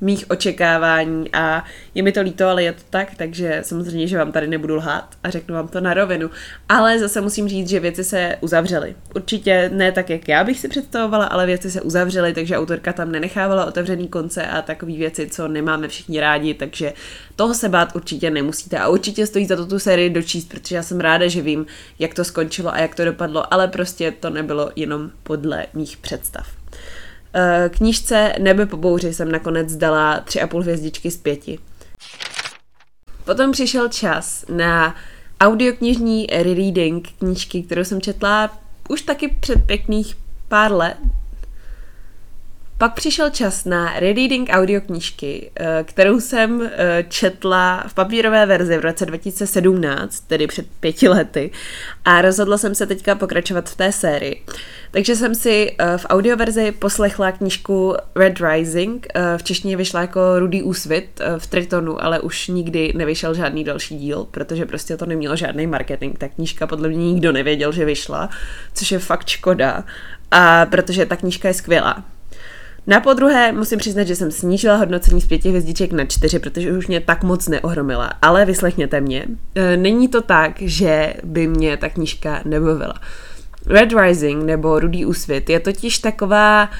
mých 0.00 0.30
očekávání 0.30 1.32
a 1.32 1.64
je 1.94 2.02
mi 2.02 2.12
to 2.12 2.22
líto, 2.22 2.48
ale 2.48 2.62
je 2.62 2.72
to 2.72 2.82
tak, 2.90 3.08
takže 3.16 3.58
samozřejmě, 3.62 4.06
že 4.06 4.18
vám 4.18 4.32
tady 4.32 4.46
nebudu 4.46 4.74
lhát 4.74 5.14
a 5.22 5.30
řeknu 5.30 5.54
vám 5.54 5.68
to 5.68 5.80
na 5.80 5.94
rovinu. 5.94 6.30
Ale 6.68 6.98
zase 6.98 7.20
musím 7.20 7.48
říct, 7.48 7.68
že 7.68 7.80
věci 7.80 8.04
se 8.04 8.36
uzavřely. 8.40 8.94
Určitě 9.14 9.70
ne 9.74 9.92
tak, 9.92 10.10
jak 10.10 10.28
já 10.28 10.44
bych 10.44 10.58
si 10.58 10.68
představovala, 10.68 11.24
ale 11.24 11.46
věci 11.46 11.70
se 11.70 11.80
uzavřely, 11.80 12.34
takže 12.34 12.56
autorka 12.58 12.92
tam 12.92 13.12
nenechávala 13.12 13.64
otevřený 13.64 14.08
konce 14.08 14.46
a 14.46 14.62
takové 14.62 14.92
věci, 14.92 15.26
co 15.26 15.48
nemáme 15.48 15.88
všichni 15.88 16.20
rádi, 16.20 16.54
takže 16.54 16.92
toho 17.36 17.54
se 17.54 17.68
bát 17.68 17.96
určitě 17.96 18.30
nemusíte 18.30 18.78
a 18.78 18.88
určitě 18.88 19.26
stojí 19.26 19.46
za 19.46 19.56
to 19.56 19.66
tu 19.66 19.78
sérii 19.78 20.10
dočíst, 20.10 20.48
protože 20.48 20.76
já 20.76 20.82
jsem 20.82 21.00
ráda, 21.00 21.28
že 21.28 21.42
vím, 21.42 21.66
jak 21.98 22.14
to 22.14 22.24
skončilo 22.24 22.74
a 22.74 22.78
jak 22.78 22.94
to 22.94 23.04
dopadlo, 23.04 23.54
ale 23.54 23.68
prostě 23.68 24.10
to 24.10 24.30
nebylo 24.30 24.70
jenom 24.76 25.10
podle 25.22 25.66
mých 25.74 25.96
představ. 25.96 26.55
Eh, 27.38 27.68
knížce 27.68 28.32
Nebe 28.38 28.66
po 28.66 28.76
bouři 28.76 29.14
jsem 29.14 29.32
nakonec 29.32 29.76
dala 29.76 30.20
tři 30.20 30.40
a 30.40 30.46
půl 30.46 30.62
hvězdičky 30.62 31.10
z 31.10 31.16
pěti. 31.16 31.58
Potom 33.24 33.52
přišel 33.52 33.88
čas 33.88 34.44
na 34.48 34.94
audioknižní 35.40 36.26
rereading 36.26 37.08
knížky, 37.18 37.62
kterou 37.62 37.84
jsem 37.84 38.00
četla 38.00 38.58
už 38.88 39.02
taky 39.02 39.28
před 39.28 39.66
pěkných 39.66 40.16
pár 40.48 40.72
let. 40.72 40.96
Pak 42.78 42.94
přišel 42.94 43.30
čas 43.30 43.64
na 43.64 44.00
rereading 44.00 44.48
audioknížky, 44.52 45.50
eh, 45.56 45.84
kterou 45.84 46.20
jsem 46.20 46.62
eh, 46.62 47.04
četla 47.08 47.84
v 47.86 47.94
papírové 47.94 48.46
verzi 48.46 48.78
v 48.78 48.80
roce 48.80 49.06
2017, 49.06 50.20
tedy 50.20 50.46
před 50.46 50.66
pěti 50.80 51.08
lety, 51.08 51.50
a 52.04 52.22
rozhodla 52.22 52.58
jsem 52.58 52.74
se 52.74 52.86
teďka 52.86 53.14
pokračovat 53.14 53.70
v 53.70 53.76
té 53.76 53.92
sérii. 53.92 54.42
Takže 54.90 55.16
jsem 55.16 55.34
si 55.34 55.74
eh, 55.78 55.98
v 55.98 56.06
audioverzi 56.08 56.72
poslechla 56.72 57.32
knížku 57.32 57.94
Red 58.14 58.40
Rising, 58.40 59.06
v 59.36 59.42
češtině 59.42 59.76
vyšla 59.76 60.00
jako 60.00 60.20
Rudý 60.38 60.62
úsvit 60.62 61.20
v 61.38 61.46
Tritonu, 61.46 62.04
ale 62.04 62.20
už 62.20 62.48
nikdy 62.48 62.92
nevyšel 62.96 63.34
žádný 63.34 63.64
další 63.64 63.98
díl, 63.98 64.26
protože 64.30 64.66
prostě 64.66 64.96
to 64.96 65.06
nemělo 65.06 65.36
žádný 65.36 65.66
marketing. 65.66 66.18
Ta 66.18 66.28
knížka 66.28 66.66
podle 66.66 66.88
mě 66.88 67.12
nikdo 67.12 67.32
nevěděl, 67.32 67.72
že 67.72 67.84
vyšla, 67.84 68.28
což 68.74 68.92
je 68.92 68.98
fakt 68.98 69.28
škoda, 69.28 69.84
a 70.30 70.66
protože 70.66 71.06
ta 71.06 71.16
knížka 71.16 71.48
je 71.48 71.54
skvělá. 71.54 72.15
Na 72.86 73.00
podruhé 73.00 73.52
musím 73.52 73.78
přiznat, 73.78 74.04
že 74.04 74.16
jsem 74.16 74.30
snížila 74.30 74.76
hodnocení 74.76 75.20
z 75.20 75.26
pěti 75.26 75.48
hvězdiček 75.48 75.92
na 75.92 76.04
čtyři, 76.04 76.38
protože 76.38 76.72
už 76.72 76.86
mě 76.86 77.00
tak 77.00 77.22
moc 77.22 77.48
neohromila. 77.48 78.12
Ale 78.22 78.44
vyslechněte 78.44 79.00
mě. 79.00 79.26
E, 79.54 79.76
není 79.76 80.08
to 80.08 80.22
tak, 80.22 80.52
že 80.60 81.14
by 81.24 81.46
mě 81.46 81.76
ta 81.76 81.88
knížka 81.88 82.40
nebavila. 82.44 82.94
Red 83.66 83.92
Rising 83.92 84.44
nebo 84.44 84.80
Rudý 84.80 85.06
úsvit 85.06 85.50
je 85.50 85.60
totiž 85.60 85.98
taková, 85.98 86.70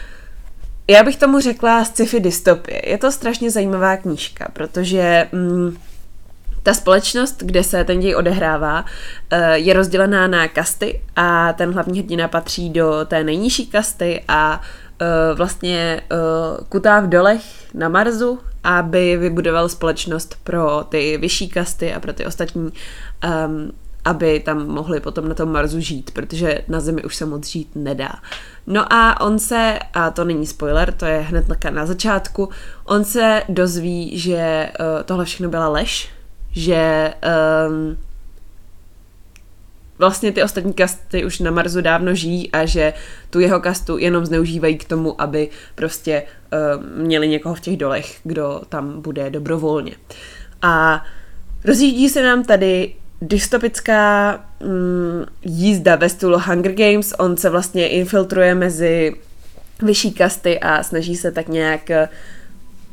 já 0.90 1.02
bych 1.02 1.16
tomu 1.16 1.40
řekla 1.40 1.84
sci-fi 1.84 2.20
dystopie. 2.20 2.82
Je 2.86 2.98
to 2.98 3.12
strašně 3.12 3.50
zajímavá 3.50 3.96
knížka, 3.96 4.48
protože 4.52 5.28
mm, 5.32 5.76
ta 6.62 6.74
společnost, 6.74 7.42
kde 7.42 7.64
se 7.64 7.84
ten 7.84 8.00
děj 8.00 8.14
odehrává, 8.14 8.84
e, 9.30 9.58
je 9.58 9.74
rozdělená 9.74 10.26
na 10.26 10.48
kasty 10.48 11.00
a 11.16 11.52
ten 11.52 11.72
hlavní 11.72 11.98
hrdina 11.98 12.28
patří 12.28 12.70
do 12.70 13.04
té 13.04 13.24
nejnižší 13.24 13.66
kasty 13.66 14.24
a 14.28 14.60
vlastně 15.34 16.02
uh, 16.12 16.64
kutá 16.68 17.00
v 17.00 17.08
dolech 17.08 17.74
na 17.74 17.88
Marsu, 17.88 18.38
aby 18.64 19.16
vybudoval 19.16 19.68
společnost 19.68 20.36
pro 20.44 20.84
ty 20.88 21.18
vyšší 21.18 21.48
kasty 21.48 21.94
a 21.94 22.00
pro 22.00 22.12
ty 22.12 22.26
ostatní, 22.26 22.62
um, 22.62 23.72
aby 24.04 24.40
tam 24.40 24.66
mohli 24.66 25.00
potom 25.00 25.28
na 25.28 25.34
tom 25.34 25.52
Marsu 25.52 25.80
žít, 25.80 26.10
protože 26.10 26.58
na 26.68 26.80
Zemi 26.80 27.04
už 27.04 27.16
se 27.16 27.26
moc 27.26 27.46
žít 27.46 27.70
nedá. 27.74 28.12
No 28.66 28.92
a 28.92 29.20
on 29.20 29.38
se, 29.38 29.78
a 29.94 30.10
to 30.10 30.24
není 30.24 30.46
spoiler, 30.46 30.92
to 30.92 31.06
je 31.06 31.18
hned 31.18 31.44
na 31.70 31.86
začátku, 31.86 32.48
on 32.84 33.04
se 33.04 33.42
dozví, 33.48 34.18
že 34.18 34.68
uh, 34.80 35.02
tohle 35.04 35.24
všechno 35.24 35.48
byla 35.48 35.68
lež, 35.68 36.10
že 36.50 37.14
um, 37.68 37.96
vlastně 39.98 40.32
ty 40.32 40.42
ostatní 40.42 40.72
kasty 40.72 41.24
už 41.24 41.38
na 41.38 41.50
Marsu 41.50 41.80
dávno 41.80 42.14
žijí 42.14 42.52
a 42.52 42.66
že 42.66 42.92
tu 43.30 43.40
jeho 43.40 43.60
kastu 43.60 43.98
jenom 43.98 44.26
zneužívají 44.26 44.78
k 44.78 44.88
tomu, 44.88 45.20
aby 45.20 45.48
prostě 45.74 46.22
uh, 46.22 47.02
měli 47.04 47.28
někoho 47.28 47.54
v 47.54 47.60
těch 47.60 47.76
dolech, 47.76 48.16
kdo 48.24 48.62
tam 48.68 49.02
bude 49.02 49.30
dobrovolně. 49.30 49.92
A 50.62 51.04
rozjíždí 51.64 52.08
se 52.08 52.22
nám 52.22 52.44
tady 52.44 52.94
dystopická 53.22 54.32
mm, 54.60 55.24
jízda 55.42 55.96
ve 55.96 56.08
stylu 56.08 56.38
Hunger 56.38 56.72
Games. 56.72 57.14
On 57.18 57.36
se 57.36 57.50
vlastně 57.50 57.88
infiltruje 57.88 58.54
mezi 58.54 59.16
vyšší 59.82 60.12
kasty 60.12 60.60
a 60.60 60.82
snaží 60.82 61.16
se 61.16 61.32
tak 61.32 61.48
nějak 61.48 61.90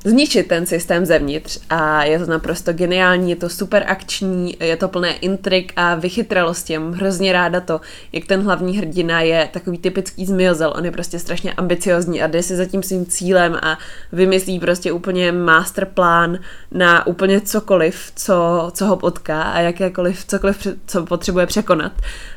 zničit 0.03 0.47
ten 0.47 0.65
systém 0.65 1.05
zevnitř 1.05 1.59
a 1.69 2.03
je 2.03 2.19
to 2.19 2.25
naprosto 2.25 2.73
geniální, 2.73 3.29
je 3.29 3.35
to 3.35 3.49
super 3.49 3.83
akční, 3.87 4.57
je 4.59 4.77
to 4.77 4.87
plné 4.87 5.13
intrik 5.13 5.73
a 5.75 5.95
vychytralosti. 5.95 6.79
Mám 6.79 6.91
hrozně 6.91 7.33
ráda 7.33 7.61
to, 7.61 7.81
jak 8.11 8.25
ten 8.25 8.41
hlavní 8.41 8.77
hrdina 8.77 9.21
je 9.21 9.49
takový 9.53 9.77
typický 9.77 10.25
zmiozel, 10.25 10.73
on 10.75 10.85
je 10.85 10.91
prostě 10.91 11.19
strašně 11.19 11.53
ambiciozní 11.53 12.21
a 12.21 12.27
jde 12.27 12.43
si 12.43 12.55
za 12.55 12.65
tím 12.65 12.83
svým 12.83 13.05
cílem 13.05 13.57
a 13.61 13.77
vymyslí 14.11 14.59
prostě 14.59 14.91
úplně 14.91 15.31
masterplán 15.31 16.39
na 16.71 17.07
úplně 17.07 17.41
cokoliv, 17.41 18.11
co, 18.15 18.69
co 18.73 18.85
ho 18.85 18.95
potká 18.95 19.41
a 19.41 19.59
jakékoliv, 19.59 20.25
cokoliv, 20.25 20.67
co 20.87 21.05
potřebuje 21.05 21.45
překonat. 21.45 21.91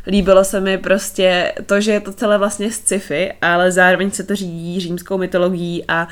Líbilo 0.07 0.45
se 0.45 0.61
mi 0.61 0.79
prostě 0.79 1.53
to, 1.67 1.81
že 1.81 1.93
je 1.93 2.01
to 2.01 2.13
celé 2.13 2.39
vlastně 2.39 2.71
sci-fi, 2.71 3.33
ale 3.43 3.73
zároveň 3.73 4.11
se 4.11 4.25
to 4.25 4.37
řídí 4.37 4.81
římskou 4.81 5.19
mytologií 5.19 5.85
a 5.89 6.09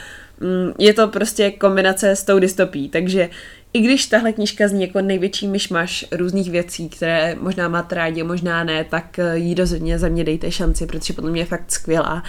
je 0.78 0.94
to 0.94 1.08
prostě 1.08 1.50
kombinace 1.50 2.10
s 2.10 2.24
tou 2.24 2.38
dystopí, 2.38 2.88
takže 2.88 3.28
i 3.72 3.80
když 3.80 4.06
tahle 4.06 4.32
knížka 4.32 4.68
zní 4.68 4.82
jako 4.82 5.00
největší 5.00 5.48
myšmaš 5.48 6.04
různých 6.12 6.50
věcí, 6.50 6.88
které 6.88 7.36
možná 7.40 7.68
máte 7.68 7.94
rádi, 7.94 8.22
možná 8.22 8.64
ne, 8.64 8.84
tak 8.84 9.18
eh, 9.18 9.38
jí 9.38 9.54
rozhodně 9.54 9.98
za 9.98 10.08
mě 10.08 10.24
dejte 10.24 10.50
šanci, 10.50 10.86
protože 10.86 11.12
podle 11.12 11.30
mě 11.30 11.40
je 11.40 11.46
fakt 11.46 11.72
skvělá. 11.72 12.22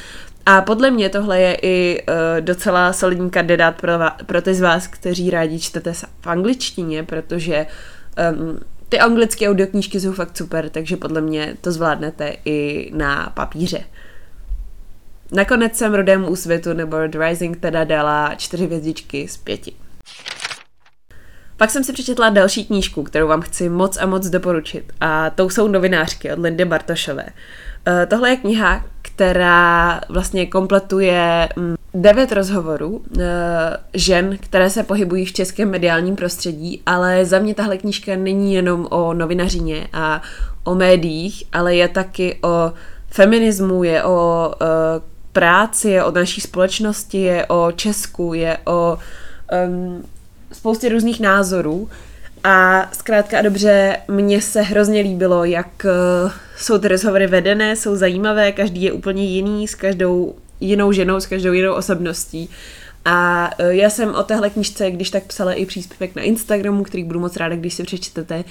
A 0.45 0.61
podle 0.61 0.91
mě 0.91 1.09
tohle 1.09 1.41
je 1.41 1.57
i 1.61 2.03
uh, 2.07 2.41
docela 2.41 2.93
solidní 2.93 3.29
kandidát 3.29 3.81
pro, 3.81 3.91
pro 4.25 4.41
ty 4.41 4.53
z 4.53 4.61
vás, 4.61 4.87
kteří 4.87 5.29
rádi 5.29 5.59
čtete 5.59 5.93
v 5.93 6.27
angličtině, 6.27 7.03
protože 7.03 7.65
um, 8.33 8.59
ty 8.89 8.99
anglické 8.99 9.49
audioknížky 9.49 9.99
jsou 9.99 10.13
fakt 10.13 10.37
super, 10.37 10.69
takže 10.69 10.97
podle 10.97 11.21
mě 11.21 11.57
to 11.61 11.71
zvládnete 11.71 12.35
i 12.45 12.91
na 12.95 13.31
papíře. 13.35 13.83
Nakonec 15.31 15.75
jsem 15.77 15.93
Rudému 15.93 16.27
úsvitu 16.27 16.73
nebo 16.73 16.97
Red 16.97 17.15
Rising 17.15 17.57
teda 17.57 17.83
dala 17.83 18.35
čtyři 18.35 18.65
hvězdičky 18.65 19.27
z 19.27 19.37
pěti. 19.37 19.73
Pak 21.57 21.69
jsem 21.69 21.83
si 21.83 21.93
přečetla 21.93 22.29
další 22.29 22.65
knížku, 22.65 23.03
kterou 23.03 23.27
vám 23.27 23.41
chci 23.41 23.69
moc 23.69 23.97
a 23.97 24.05
moc 24.05 24.27
doporučit 24.27 24.93
a 25.01 25.29
tou 25.29 25.49
jsou 25.49 25.67
novinářky 25.67 26.31
od 26.31 26.39
Lindy 26.39 26.65
Bartošové. 26.65 27.25
Eh, 27.87 28.05
tohle 28.05 28.29
je 28.29 28.35
kniha, 28.35 28.85
která 29.01 30.01
vlastně 30.09 30.45
kompletuje 30.45 31.49
mm, 31.55 31.75
devět 31.93 32.31
rozhovorů 32.31 33.01
eh, 33.19 33.23
žen, 33.93 34.37
které 34.37 34.69
se 34.69 34.83
pohybují 34.83 35.25
v 35.25 35.33
českém 35.33 35.69
mediálním 35.69 36.15
prostředí, 36.15 36.81
ale 36.85 37.25
za 37.25 37.39
mě 37.39 37.55
tahle 37.55 37.77
knížka 37.77 38.15
není 38.15 38.53
jenom 38.53 38.87
o 38.89 39.13
novinařině 39.13 39.87
a 39.93 40.21
o 40.63 40.75
médiích, 40.75 41.43
ale 41.53 41.75
je 41.75 41.87
taky 41.87 42.39
o 42.43 42.73
feminismu, 43.09 43.83
je 43.83 44.03
o 44.03 44.51
uh, 44.61 45.14
práci, 45.35 45.89
je 45.89 46.03
o 46.03 46.11
naší 46.11 46.41
společnosti, 46.41 47.21
je 47.21 47.45
o 47.45 47.71
Česku, 47.75 48.33
je 48.33 48.57
o 48.65 48.97
um, 49.67 50.03
spoustě 50.51 50.89
různých 50.89 51.19
názorů. 51.19 51.89
A 52.43 52.89
zkrátka 52.93 53.39
a 53.39 53.41
dobře, 53.41 53.97
mně 54.07 54.41
se 54.41 54.61
hrozně 54.61 55.01
líbilo, 55.01 55.45
jak 55.45 55.67
uh, 55.85 56.31
jsou 56.57 56.77
ty 56.77 56.87
rozhovory 56.87 57.27
vedené, 57.27 57.75
jsou 57.75 57.95
zajímavé, 57.95 58.51
každý 58.51 58.83
je 58.83 58.91
úplně 58.91 59.23
jiný, 59.23 59.67
s 59.67 59.75
každou 59.75 60.35
jinou 60.59 60.91
ženou, 60.91 61.19
s 61.19 61.25
každou 61.25 61.51
jinou 61.51 61.73
osobností. 61.73 62.49
A 63.05 63.49
e, 63.57 63.75
já 63.75 63.89
jsem 63.89 64.15
o 64.15 64.23
téhle 64.23 64.49
knižce, 64.49 64.91
když 64.91 65.09
tak 65.09 65.23
psala 65.23 65.53
i 65.53 65.65
příspěvek 65.65 66.15
na 66.15 66.21
Instagramu, 66.21 66.83
který 66.83 67.03
budu 67.03 67.19
moc 67.19 67.37
ráda, 67.37 67.55
když 67.55 67.73
si 67.73 67.83
přečtete. 67.83 68.43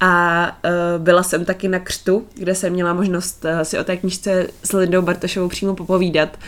A 0.00 0.46
uh, 0.64 1.02
byla 1.02 1.22
jsem 1.22 1.44
taky 1.44 1.68
na 1.68 1.78
křtu, 1.78 2.26
kde 2.34 2.54
jsem 2.54 2.72
měla 2.72 2.94
možnost 2.94 3.44
uh, 3.44 3.60
si 3.60 3.78
o 3.78 3.84
té 3.84 3.96
knižce 3.96 4.46
s 4.64 4.72
Lindou 4.72 5.02
Bartošovou 5.02 5.48
přímo 5.48 5.74
popovídat. 5.74 6.38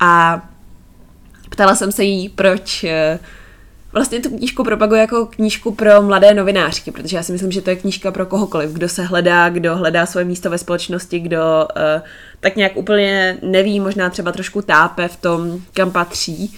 A 0.00 0.42
ptala 1.50 1.74
jsem 1.74 1.92
se 1.92 2.04
jí, 2.04 2.28
proč 2.28 2.84
uh, 2.84 2.90
vlastně 3.92 4.20
tu 4.20 4.28
knížku 4.28 4.64
propaguje 4.64 5.00
jako 5.00 5.26
knížku 5.26 5.74
pro 5.74 6.02
mladé 6.02 6.34
novinářky, 6.34 6.90
protože 6.90 7.16
já 7.16 7.22
si 7.22 7.32
myslím, 7.32 7.52
že 7.52 7.62
to 7.62 7.70
je 7.70 7.76
knížka 7.76 8.12
pro 8.12 8.26
kohokoliv, 8.26 8.70
kdo 8.70 8.88
se 8.88 9.02
hledá, 9.02 9.48
kdo 9.48 9.76
hledá 9.76 10.06
svoje 10.06 10.24
místo 10.24 10.50
ve 10.50 10.58
společnosti, 10.58 11.18
kdo 11.18 11.68
uh, 11.76 12.02
tak 12.40 12.56
nějak 12.56 12.76
úplně 12.76 13.38
neví, 13.42 13.80
možná 13.80 14.10
třeba 14.10 14.32
trošku 14.32 14.62
tápe 14.62 15.08
v 15.08 15.16
tom, 15.16 15.60
kam 15.72 15.90
patří 15.90 16.56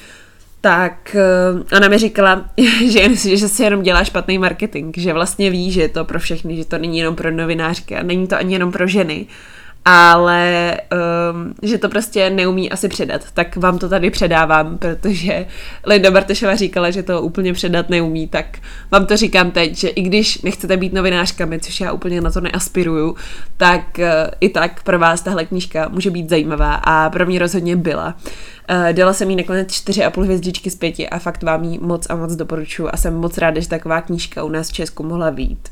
tak 0.60 1.16
uh, 1.54 1.62
ona 1.76 1.88
mi 1.88 1.98
říkala, 1.98 2.50
že, 2.90 3.36
že 3.36 3.48
si 3.48 3.62
jenom 3.62 3.82
dělá 3.82 4.04
špatný 4.04 4.38
marketing, 4.38 4.96
že 4.98 5.12
vlastně 5.12 5.50
ví, 5.50 5.72
že 5.72 5.80
je 5.80 5.88
to 5.88 6.04
pro 6.04 6.18
všechny, 6.18 6.56
že 6.56 6.64
to 6.64 6.78
není 6.78 6.98
jenom 6.98 7.16
pro 7.16 7.30
novinářky 7.30 7.96
a 7.96 8.02
není 8.02 8.26
to 8.26 8.36
ani 8.36 8.54
jenom 8.54 8.72
pro 8.72 8.86
ženy, 8.86 9.26
ale 9.90 10.76
um, 11.32 11.54
že 11.62 11.78
to 11.78 11.88
prostě 11.88 12.30
neumí 12.30 12.70
asi 12.70 12.88
předat, 12.88 13.22
tak 13.34 13.56
vám 13.56 13.78
to 13.78 13.88
tady 13.88 14.10
předávám, 14.10 14.78
protože 14.78 15.46
Linda 15.86 16.10
Bartešova 16.10 16.56
říkala, 16.56 16.90
že 16.90 17.02
to 17.02 17.22
úplně 17.22 17.52
předat 17.52 17.90
neumí, 17.90 18.28
tak 18.28 18.58
vám 18.90 19.06
to 19.06 19.16
říkám 19.16 19.50
teď, 19.50 19.76
že 19.76 19.88
i 19.88 20.02
když 20.02 20.42
nechcete 20.42 20.76
být 20.76 20.92
novinářkami, 20.92 21.60
což 21.60 21.80
já 21.80 21.92
úplně 21.92 22.20
na 22.20 22.30
to 22.30 22.40
neaspiruju, 22.40 23.16
tak 23.56 23.98
uh, 23.98 24.04
i 24.40 24.48
tak 24.48 24.82
pro 24.82 24.98
vás 24.98 25.20
tahle 25.20 25.44
knížka 25.44 25.88
může 25.88 26.10
být 26.10 26.28
zajímavá 26.28 26.74
a 26.74 27.10
pro 27.10 27.26
mě 27.26 27.38
rozhodně 27.38 27.76
byla. 27.76 28.14
Uh, 28.70 28.92
dala 28.92 29.12
jsem 29.12 29.30
jí 29.30 29.36
nakonec 29.36 29.68
4,5 29.68 30.22
hvězdičky 30.22 30.70
z 30.70 30.74
pěti 30.74 31.08
a 31.08 31.18
fakt 31.18 31.42
vám 31.42 31.64
ji 31.64 31.78
moc 31.78 32.06
a 32.10 32.16
moc 32.16 32.36
doporučuji 32.36 32.88
a 32.88 32.96
jsem 32.96 33.14
moc 33.14 33.38
ráda, 33.38 33.60
že 33.60 33.68
taková 33.68 34.00
knížka 34.00 34.44
u 34.44 34.48
nás 34.48 34.68
v 34.68 34.72
Česku 34.72 35.02
mohla 35.02 35.30
být. 35.30 35.68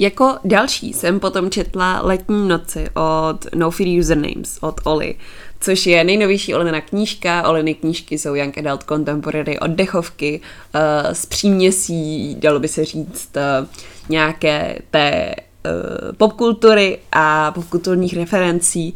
Jako 0.00 0.36
další 0.44 0.92
jsem 0.92 1.20
potom 1.20 1.50
četla 1.50 2.00
Letní 2.02 2.48
noci 2.48 2.88
od 2.94 3.46
No 3.54 3.70
Fear 3.70 3.98
Usernames 3.98 4.58
od 4.60 4.80
Oli, 4.84 5.14
což 5.60 5.86
je 5.86 6.04
nejnovější 6.04 6.54
Olina 6.54 6.80
knížka. 6.80 7.48
Oliny 7.48 7.74
knížky 7.74 8.18
jsou 8.18 8.34
Young 8.34 8.58
Adult 8.58 8.82
Contemporary 8.82 9.58
oddechovky 9.58 10.40
uh, 10.74 10.80
s 11.12 11.26
příměsí, 11.26 12.34
dalo 12.34 12.60
by 12.60 12.68
se 12.68 12.84
říct, 12.84 13.30
uh, 13.36 13.66
nějaké 14.08 14.78
té 14.90 15.34
uh, 15.36 16.12
popkultury 16.16 16.98
a 17.12 17.52
popkulturních 17.52 18.16
referencí 18.16 18.94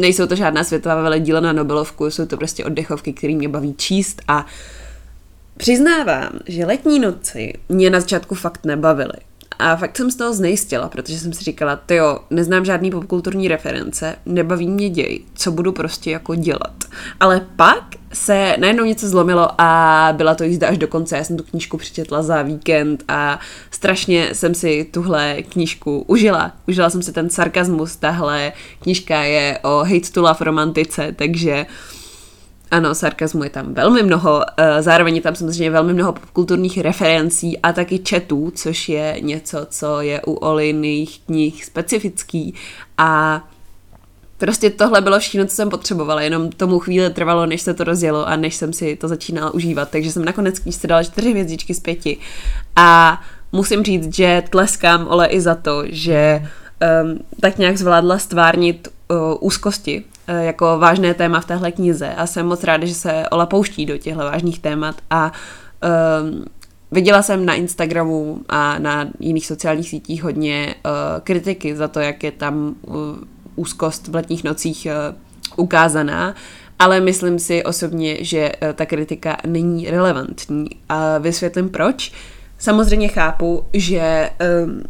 nejsou 0.00 0.26
to 0.26 0.36
žádná 0.36 0.64
světová 0.64 1.02
veledíla 1.02 1.40
na 1.40 1.52
Nobelovku, 1.52 2.10
jsou 2.10 2.26
to 2.26 2.36
prostě 2.36 2.64
oddechovky, 2.64 3.12
které 3.12 3.34
mě 3.34 3.48
baví 3.48 3.74
číst 3.74 4.22
a 4.28 4.46
přiznávám, 5.56 6.30
že 6.46 6.66
letní 6.66 6.98
noci 6.98 7.52
mě 7.68 7.90
na 7.90 8.00
začátku 8.00 8.34
fakt 8.34 8.64
nebavily. 8.66 9.25
A 9.58 9.76
fakt 9.76 9.96
jsem 9.96 10.10
z 10.10 10.16
toho 10.16 10.34
znejistila, 10.34 10.88
protože 10.88 11.18
jsem 11.18 11.32
si 11.32 11.44
říkala, 11.44 11.80
jo, 11.90 12.18
neznám 12.30 12.64
žádný 12.64 12.90
popkulturní 12.90 13.48
reference, 13.48 14.16
nebaví 14.26 14.68
mě 14.68 14.90
děj, 14.90 15.20
co 15.34 15.52
budu 15.52 15.72
prostě 15.72 16.10
jako 16.10 16.34
dělat. 16.34 16.74
Ale 17.20 17.46
pak 17.56 17.84
se 18.12 18.56
najednou 18.58 18.84
něco 18.84 19.08
zlomilo 19.08 19.60
a 19.60 20.08
byla 20.16 20.34
to 20.34 20.44
jízda 20.44 20.68
až 20.68 20.78
do 20.78 20.88
konce. 20.88 21.16
Já 21.16 21.24
jsem 21.24 21.36
tu 21.36 21.42
knížku 21.42 21.76
přečetla 21.76 22.22
za 22.22 22.42
víkend 22.42 23.04
a 23.08 23.40
strašně 23.70 24.28
jsem 24.32 24.54
si 24.54 24.84
tuhle 24.90 25.42
knížku 25.42 26.04
užila. 26.06 26.52
Užila 26.68 26.90
jsem 26.90 27.02
si 27.02 27.12
ten 27.12 27.30
sarkazmus, 27.30 27.96
tahle 27.96 28.52
knížka 28.82 29.22
je 29.22 29.58
o 29.62 29.84
hate 29.84 30.10
to 30.12 30.22
love 30.22 30.38
romantice, 30.40 31.14
takže 31.18 31.66
uh, 31.68 32.05
ano, 32.70 32.94
sarkazmu 32.94 33.44
je 33.44 33.50
tam 33.50 33.74
velmi 33.74 34.02
mnoho, 34.02 34.42
eh, 34.56 34.82
zároveň 34.82 35.16
je 35.16 35.22
tam 35.22 35.34
samozřejmě 35.34 35.70
velmi 35.70 35.94
mnoho 35.94 36.14
kulturních 36.32 36.78
referencí 36.78 37.58
a 37.58 37.72
taky 37.72 37.98
četů, 37.98 38.52
což 38.54 38.88
je 38.88 39.16
něco, 39.20 39.66
co 39.70 40.00
je 40.00 40.20
u 40.26 40.32
Oliných 40.32 41.20
knih 41.26 41.64
specifický. 41.64 42.54
A 42.98 43.42
Prostě 44.38 44.70
tohle 44.70 45.00
bylo 45.00 45.18
všechno, 45.18 45.46
co 45.46 45.54
jsem 45.54 45.70
potřebovala, 45.70 46.22
jenom 46.22 46.50
tomu 46.50 46.78
chvíli 46.78 47.10
trvalo, 47.10 47.46
než 47.46 47.62
se 47.62 47.74
to 47.74 47.84
rozjelo 47.84 48.28
a 48.28 48.36
než 48.36 48.54
jsem 48.54 48.72
si 48.72 48.96
to 48.96 49.08
začínala 49.08 49.54
užívat, 49.54 49.90
takže 49.90 50.12
jsem 50.12 50.24
nakonec 50.24 50.58
knížce 50.58 50.86
dala 50.86 51.02
čtyři 51.02 51.30
hvězdičky 51.30 51.74
z 51.74 51.80
pěti. 51.80 52.18
A 52.76 53.20
musím 53.52 53.82
říct, 53.82 54.14
že 54.14 54.42
tleskám 54.50 55.06
Ole 55.08 55.26
i 55.26 55.40
za 55.40 55.54
to, 55.54 55.82
že 55.86 56.42
um, 57.02 57.18
tak 57.40 57.58
nějak 57.58 57.78
zvládla 57.78 58.18
stvárnit 58.18 58.88
uh, 59.08 59.16
úzkosti 59.40 60.04
jako 60.28 60.78
vážné 60.78 61.14
téma 61.14 61.40
v 61.40 61.44
téhle 61.44 61.72
knize. 61.72 62.08
A 62.08 62.26
jsem 62.26 62.46
moc 62.46 62.64
ráda, 62.64 62.86
že 62.86 62.94
se 62.94 63.28
Ola 63.30 63.46
pouští 63.46 63.86
do 63.86 63.98
těchto 63.98 64.20
vážných 64.20 64.58
témat. 64.58 64.96
A 65.10 65.32
um, 66.22 66.44
viděla 66.90 67.22
jsem 67.22 67.46
na 67.46 67.54
Instagramu 67.54 68.40
a 68.48 68.78
na 68.78 69.08
jiných 69.20 69.46
sociálních 69.46 69.88
sítích 69.88 70.22
hodně 70.22 70.74
uh, 70.84 70.90
kritiky 71.20 71.76
za 71.76 71.88
to, 71.88 72.00
jak 72.00 72.24
je 72.24 72.32
tam 72.32 72.74
uh, 72.82 72.94
úzkost 73.56 74.08
v 74.08 74.14
letních 74.14 74.44
nocích 74.44 74.86
uh, 74.90 75.16
ukázaná, 75.64 76.34
ale 76.78 77.00
myslím 77.00 77.38
si 77.38 77.64
osobně, 77.64 78.24
že 78.24 78.52
uh, 78.62 78.72
ta 78.72 78.86
kritika 78.86 79.36
není 79.46 79.90
relevantní. 79.90 80.66
A 80.88 81.18
vysvětlím 81.18 81.68
proč. 81.68 82.12
Samozřejmě 82.58 83.08
chápu, 83.08 83.64
že 83.72 84.30
um, 84.64 84.82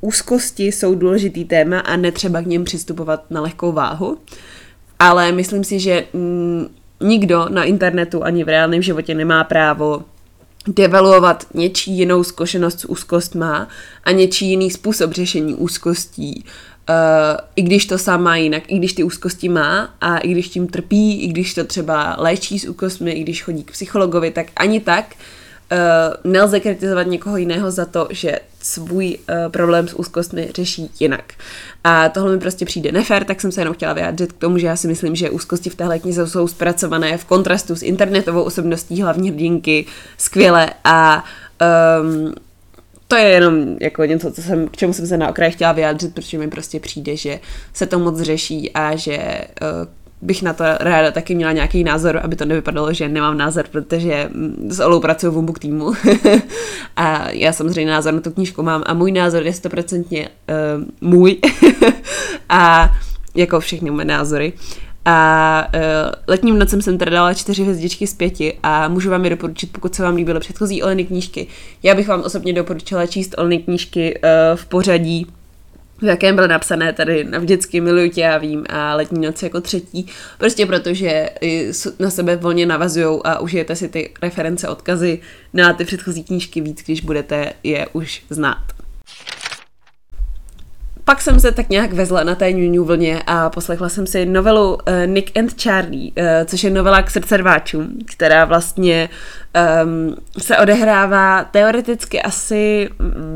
úzkosti 0.00 0.66
jsou 0.66 0.94
důležitý 0.94 1.44
téma 1.44 1.80
a 1.80 1.96
netřeba 1.96 2.42
k 2.42 2.46
něm 2.46 2.64
přistupovat 2.64 3.30
na 3.30 3.40
lehkou 3.40 3.72
váhu. 3.72 4.18
Ale 4.98 5.32
myslím 5.32 5.64
si, 5.64 5.80
že 5.80 6.04
mm, 6.12 6.66
nikdo 7.00 7.46
na 7.48 7.64
internetu 7.64 8.24
ani 8.24 8.44
v 8.44 8.48
reálném 8.48 8.82
životě 8.82 9.14
nemá 9.14 9.44
právo 9.44 10.04
devaluovat 10.66 11.46
něčí 11.54 11.98
jinou 11.98 12.24
zkušenost 12.24 12.80
s 12.80 12.84
úzkostma 12.84 13.68
a 14.04 14.10
něčí 14.10 14.46
jiný 14.50 14.70
způsob 14.70 15.12
řešení 15.12 15.54
úzkostí. 15.54 16.44
Uh, 16.88 16.94
I 17.56 17.62
když 17.62 17.86
to 17.86 17.98
sám 17.98 18.22
má 18.22 18.36
jinak, 18.36 18.62
i 18.68 18.78
když 18.78 18.92
ty 18.92 19.02
úzkosti 19.02 19.48
má 19.48 19.94
a 20.00 20.18
i 20.18 20.28
když 20.28 20.48
tím 20.48 20.66
trpí, 20.66 21.22
i 21.22 21.28
když 21.28 21.54
to 21.54 21.64
třeba 21.64 22.16
léčí 22.18 22.58
s 22.58 22.68
úzkostmi, 22.68 23.12
i 23.12 23.22
když 23.22 23.42
chodí 23.42 23.64
k 23.64 23.70
psychologovi, 23.70 24.30
tak 24.30 24.46
ani 24.56 24.80
tak 24.80 25.06
uh, 25.14 25.22
uh, 25.72 26.32
nelze 26.32 26.60
kritizovat 26.60 27.06
někoho 27.06 27.36
jiného 27.36 27.70
za 27.70 27.84
to, 27.84 28.08
že 28.10 28.38
svůj 28.62 29.18
uh, 29.18 29.52
problém 29.52 29.88
s 29.88 29.94
úzkostmi 29.94 30.50
řeší 30.54 30.90
jinak. 31.00 31.32
A 31.84 32.08
tohle 32.08 32.32
mi 32.32 32.38
prostě 32.38 32.64
přijde 32.64 32.92
nefér, 32.92 33.24
tak 33.24 33.40
jsem 33.40 33.52
se 33.52 33.60
jenom 33.60 33.74
chtěla 33.74 33.92
vyjádřit 33.92 34.32
k 34.32 34.38
tomu, 34.38 34.58
že 34.58 34.66
já 34.66 34.76
si 34.76 34.88
myslím, 34.88 35.16
že 35.16 35.30
úzkosti 35.30 35.70
v 35.70 35.74
téhle 35.74 35.98
knize 35.98 36.26
jsou 36.26 36.48
zpracované 36.48 37.18
v 37.18 37.24
kontrastu 37.24 37.76
s 37.76 37.82
internetovou 37.82 38.42
osobností 38.42 39.02
hlavní 39.02 39.30
hrdinky 39.30 39.86
skvěle 40.18 40.70
a 40.84 41.24
um, 42.00 42.34
to 43.08 43.16
je 43.16 43.24
jenom 43.24 43.76
jako 43.80 44.04
něco, 44.04 44.32
co 44.32 44.42
jsem, 44.42 44.68
k 44.68 44.76
čemu 44.76 44.92
jsem 44.92 45.06
se 45.06 45.16
na 45.16 45.28
okraji 45.28 45.52
chtěla 45.52 45.72
vyjádřit, 45.72 46.14
protože 46.14 46.38
mi 46.38 46.48
prostě 46.48 46.80
přijde, 46.80 47.16
že 47.16 47.40
se 47.72 47.86
to 47.86 47.98
moc 47.98 48.20
řeší 48.20 48.72
a 48.72 48.96
že 48.96 49.18
uh, 49.62 49.88
bych 50.22 50.42
na 50.42 50.52
to 50.52 50.64
ráda 50.80 51.10
taky 51.10 51.34
měla 51.34 51.52
nějaký 51.52 51.84
názor, 51.84 52.20
aby 52.22 52.36
to 52.36 52.44
nevypadalo, 52.44 52.92
že 52.92 53.08
nemám 53.08 53.38
názor, 53.38 53.64
protože 53.70 54.28
mm, 54.32 54.68
s 54.70 54.80
Olou 54.80 55.00
pracuji 55.00 55.30
v 55.30 55.42
Book 55.42 55.58
týmu 55.58 55.92
a 56.96 57.30
já 57.30 57.52
samozřejmě 57.52 57.92
názor 57.92 58.14
na 58.14 58.20
tu 58.20 58.30
knížku 58.30 58.62
mám 58.62 58.82
a 58.86 58.94
můj 58.94 59.12
názor 59.12 59.42
je 59.42 59.52
stoprocentně 59.52 60.28
uh, 60.28 61.08
můj 61.08 61.36
a 62.48 62.90
jako 63.34 63.60
všechny 63.60 63.90
moje 63.90 64.04
názory. 64.04 64.52
A 65.04 65.68
uh, 65.74 65.80
letním 66.26 66.58
nocem 66.58 66.82
jsem 66.82 66.98
teda 66.98 67.10
dala 67.10 67.34
čtyři 67.34 67.62
hvězdičky 67.62 68.06
z 68.06 68.14
pěti 68.14 68.58
a 68.62 68.88
můžu 68.88 69.10
vám 69.10 69.24
je 69.24 69.30
doporučit, 69.30 69.72
pokud 69.72 69.94
se 69.94 70.02
vám 70.02 70.14
líbily 70.14 70.40
předchozí 70.40 70.82
Oleny 70.82 71.04
knížky. 71.04 71.46
Já 71.82 71.94
bych 71.94 72.08
vám 72.08 72.20
osobně 72.20 72.52
doporučila 72.52 73.06
číst 73.06 73.34
Oleny 73.38 73.58
knížky 73.58 74.14
uh, 74.14 74.56
v 74.56 74.66
pořadí 74.66 75.26
v 76.02 76.04
jakém 76.04 76.34
bylo 76.34 76.46
napsané 76.46 76.92
tady 76.92 77.24
na 77.24 77.38
vždycky 77.38 77.80
miluju 77.80 78.10
tě, 78.10 78.20
já 78.20 78.38
vím, 78.38 78.64
a 78.68 78.94
letní 78.94 79.26
noc 79.26 79.42
jako 79.42 79.60
třetí, 79.60 80.06
prostě 80.38 80.66
protože 80.66 81.28
na 81.98 82.10
sebe 82.10 82.36
volně 82.36 82.66
navazují 82.66 83.20
a 83.24 83.38
užijete 83.38 83.76
si 83.76 83.88
ty 83.88 84.14
reference, 84.22 84.68
odkazy 84.68 85.20
na 85.54 85.72
ty 85.72 85.84
předchozí 85.84 86.24
knížky 86.24 86.60
víc, 86.60 86.82
když 86.84 87.00
budete 87.00 87.52
je 87.62 87.86
už 87.92 88.22
znát. 88.30 88.62
Pak 91.04 91.20
jsem 91.20 91.40
se 91.40 91.52
tak 91.52 91.68
nějak 91.68 91.92
vezla 91.92 92.24
na 92.24 92.34
té 92.34 92.52
New 92.52 92.84
vlně 92.84 93.22
a 93.26 93.50
poslechla 93.50 93.88
jsem 93.88 94.06
si 94.06 94.26
novelu 94.26 94.74
uh, 94.74 94.80
Nick 95.06 95.36
and 95.38 95.62
Charlie, 95.62 96.10
uh, 96.10 96.24
což 96.44 96.64
je 96.64 96.70
novela 96.70 97.02
k 97.02 97.10
srdcerváčům, 97.10 97.98
která 98.04 98.44
vlastně 98.44 99.08
um, 99.84 100.16
se 100.38 100.58
odehrává 100.58 101.44
teoreticky 101.44 102.22
asi 102.22 102.88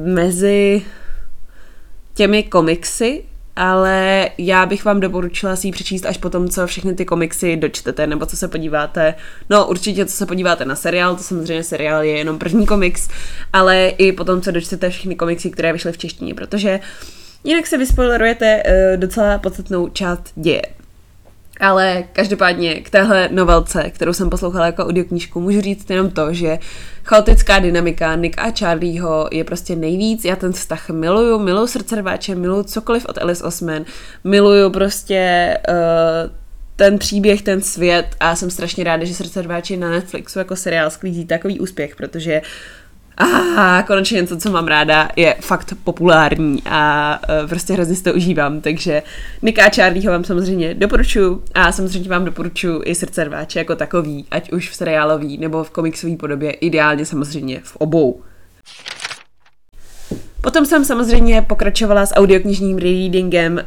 mezi 0.05 0.83
těmi 2.15 2.43
komiksy, 2.43 3.23
ale 3.57 4.29
já 4.39 4.67
bych 4.67 4.85
vám 4.85 5.01
doporučila 5.01 5.57
si 5.57 5.69
ji 5.69 5.73
přečíst 5.73 6.07
až 6.07 6.19
potom, 6.19 6.49
co 6.49 6.67
všechny 6.67 6.95
ty 6.95 7.05
komiksy 7.05 7.57
dočtete, 7.57 8.07
nebo 8.07 8.27
co 8.27 8.37
se 8.37 8.49
podíváte. 8.49 9.15
No 9.51 9.67
určitě, 9.67 10.07
co 10.07 10.17
se 10.17 10.27
podíváte 10.27 10.65
na 10.65 10.77
seriál, 10.77 11.17
to 11.17 11.23
samozřejmě 11.23 11.65
seriál 11.65 12.03
je 12.03 12.19
jenom 12.19 12.39
první 12.39 12.67
komiks, 12.67 13.09
ale 13.53 13.89
i 13.89 14.13
potom, 14.13 14.41
co 14.41 14.51
dočtete 14.51 14.91
všechny 14.91 15.17
komiksy, 15.17 15.51
které 15.51 15.73
vyšly 15.73 15.93
v 15.93 15.99
češtině, 15.99 16.35
protože 16.35 16.81
jinak 17.45 17.67
se 17.67 17.79
vyspoilerujete 17.79 18.63
uh, 18.63 19.01
docela 19.01 19.39
podstatnou 19.39 19.89
část 19.89 20.33
děje. 20.35 20.63
Ale 21.61 22.05
každopádně 22.13 22.75
k 22.75 22.91
téhle 22.91 23.29
novelce, 23.33 23.91
kterou 23.91 24.13
jsem 24.13 24.31
poslouchala 24.31 24.67
jako 24.67 24.85
audioknížku, 24.85 25.41
můžu 25.41 25.61
říct 25.61 25.91
jenom 25.91 26.11
to, 26.11 26.33
že 26.33 26.59
chaotická 27.05 27.59
dynamika 27.59 28.17
Nick 28.17 28.39
a 28.39 28.51
Charlieho 28.59 29.29
je 29.33 29.45
prostě 29.45 29.77
nejvíc. 29.77 30.25
Já 30.25 30.37
ten 30.37 30.53
vztah 30.53 30.91
miluju, 30.91 31.39
miluju 31.39 31.67
srdcerváče, 31.67 32.35
miluju 32.35 32.63
cokoliv 32.63 33.07
od 33.07 33.19
Alice 33.19 33.45
Osman, 33.45 33.85
miluju 34.25 34.71
prostě 34.71 35.57
uh, 35.69 36.33
ten 36.77 36.99
příběh, 36.99 37.43
ten 37.43 37.61
svět 37.61 38.07
a 38.21 38.37
jsem 38.37 38.51
strašně 38.51 38.85
ráda, 38.85 39.05
že 39.05 39.15
srdcerváči 39.15 39.77
na 39.77 39.91
Netflixu 39.91 40.39
jako 40.39 40.57
seriál 40.57 40.91
sklízí 40.91 41.27
takový 41.27 41.61
úspěch, 41.61 41.97
protože 41.97 42.41
uh, 42.41 42.80
a 43.57 43.83
konečně 43.87 44.21
něco, 44.21 44.37
co 44.37 44.51
mám 44.51 44.67
ráda, 44.67 45.09
je 45.17 45.37
fakt 45.41 45.75
populární 45.85 46.63
a 46.67 47.19
uh, 47.43 47.49
prostě 47.49 47.73
hrozně 47.73 47.95
si 47.95 48.03
to 48.03 48.15
užívám, 48.15 48.61
takže 48.61 49.03
Nika 49.43 49.71
Charlieho 49.75 50.13
vám 50.13 50.25
samozřejmě 50.25 50.75
doporučuji 50.75 51.43
a 51.55 51.73
samozřejmě 51.73 52.11
vám 52.11 52.25
doporučuji 52.25 52.83
i 52.85 52.95
srdce 52.95 53.25
rváče 53.25 53.59
jako 53.59 53.77
takový, 53.77 54.27
ať 54.31 54.53
už 54.53 54.71
v 54.71 54.75
seriálový 54.75 55.39
nebo 55.39 55.65
v 55.65 55.71
komiksové 55.71 56.17
podobě, 56.17 56.51
ideálně 56.51 57.07
samozřejmě 57.07 57.61
v 57.65 57.77
obou. 57.77 58.23
Potom 60.41 60.67
jsem 60.67 60.85
samozřejmě 60.85 61.43
pokračovala 61.43 62.07
s 62.07 62.15
audioknižním 62.15 62.79
readingem 62.79 63.53
uh, 63.53 63.61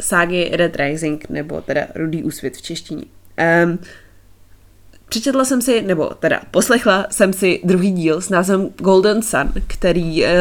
ságy 0.00 0.50
Red 0.52 0.76
Rising, 0.76 1.30
nebo 1.30 1.60
teda 1.60 1.80
Rudý 1.94 2.22
úsvit 2.24 2.56
v 2.56 2.62
češtině. 2.62 3.04
Um, 3.64 3.78
Přečetla 5.08 5.44
jsem 5.44 5.62
si, 5.62 5.82
nebo 5.82 6.06
teda 6.06 6.40
poslechla 6.50 7.06
jsem 7.10 7.32
si 7.32 7.60
druhý 7.64 7.92
díl 7.92 8.20
s 8.20 8.28
názvem 8.28 8.68
Golden 8.78 9.22
Sun, 9.22 9.52
který 9.66 10.24
e, 10.24 10.36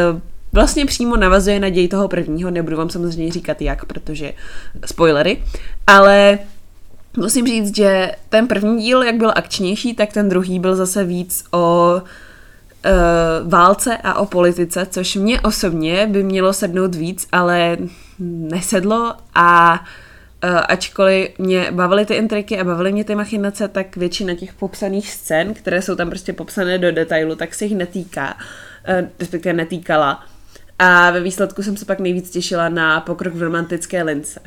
vlastně 0.54 0.86
přímo 0.86 1.18
navazuje 1.18 1.60
na 1.60 1.70
děj 1.70 1.88
toho 1.88 2.08
prvního, 2.08 2.52
nebudu 2.52 2.78
vám 2.78 2.90
samozřejmě 2.90 3.34
říkat 3.34 3.62
jak, 3.62 3.86
protože 3.86 4.34
spoilery, 4.86 5.44
ale 5.88 6.40
musím 7.18 7.48
říct, 7.48 7.76
že 7.76 8.12
ten 8.30 8.48
první 8.48 8.84
díl, 8.84 9.04
jak 9.04 9.16
byl 9.16 9.32
akčnější, 9.36 9.94
tak 9.94 10.14
ten 10.14 10.30
druhý 10.30 10.60
byl 10.60 10.76
zase 10.76 11.04
víc 11.04 11.44
o 11.52 11.96
e, 12.84 12.92
válce 13.44 13.98
a 13.98 14.14
o 14.14 14.26
politice, 14.26 14.88
což 14.90 15.16
mě 15.16 15.42
osobně 15.42 16.08
by 16.08 16.24
mělo 16.24 16.54
sednout 16.54 16.96
víc, 16.96 17.28
ale 17.32 17.78
nesedlo 18.20 19.14
a 19.36 19.80
Uh, 19.80 20.07
ačkoliv 20.42 21.40
mě 21.40 21.68
bavily 21.72 22.06
ty 22.06 22.14
intriky 22.14 22.60
a 22.60 22.64
bavily 22.64 22.92
mě 22.92 23.04
ty 23.04 23.16
machinace, 23.16 23.68
tak 23.68 23.98
většina 23.98 24.36
těch 24.36 24.54
popsaných 24.54 25.12
scén, 25.12 25.54
které 25.54 25.82
jsou 25.82 25.96
tam 25.96 26.10
prostě 26.10 26.34
popsané 26.34 26.78
do 26.78 26.92
detailu, 26.92 27.36
tak 27.36 27.54
se 27.54 27.66
jich 27.66 27.76
netýká, 27.76 28.34
uh, 28.34 29.08
respektive 29.20 29.54
netýkala. 29.54 30.24
A 30.80 31.12
ve 31.12 31.20
výsledku 31.20 31.64
jsem 31.64 31.78
se 31.78 31.86
pak 31.86 32.00
nejvíc 32.00 32.30
těšila 32.30 32.70
na 32.70 33.02
pokrok 33.02 33.34
v 33.34 33.42
romantické 33.42 34.04
lince, 34.04 34.40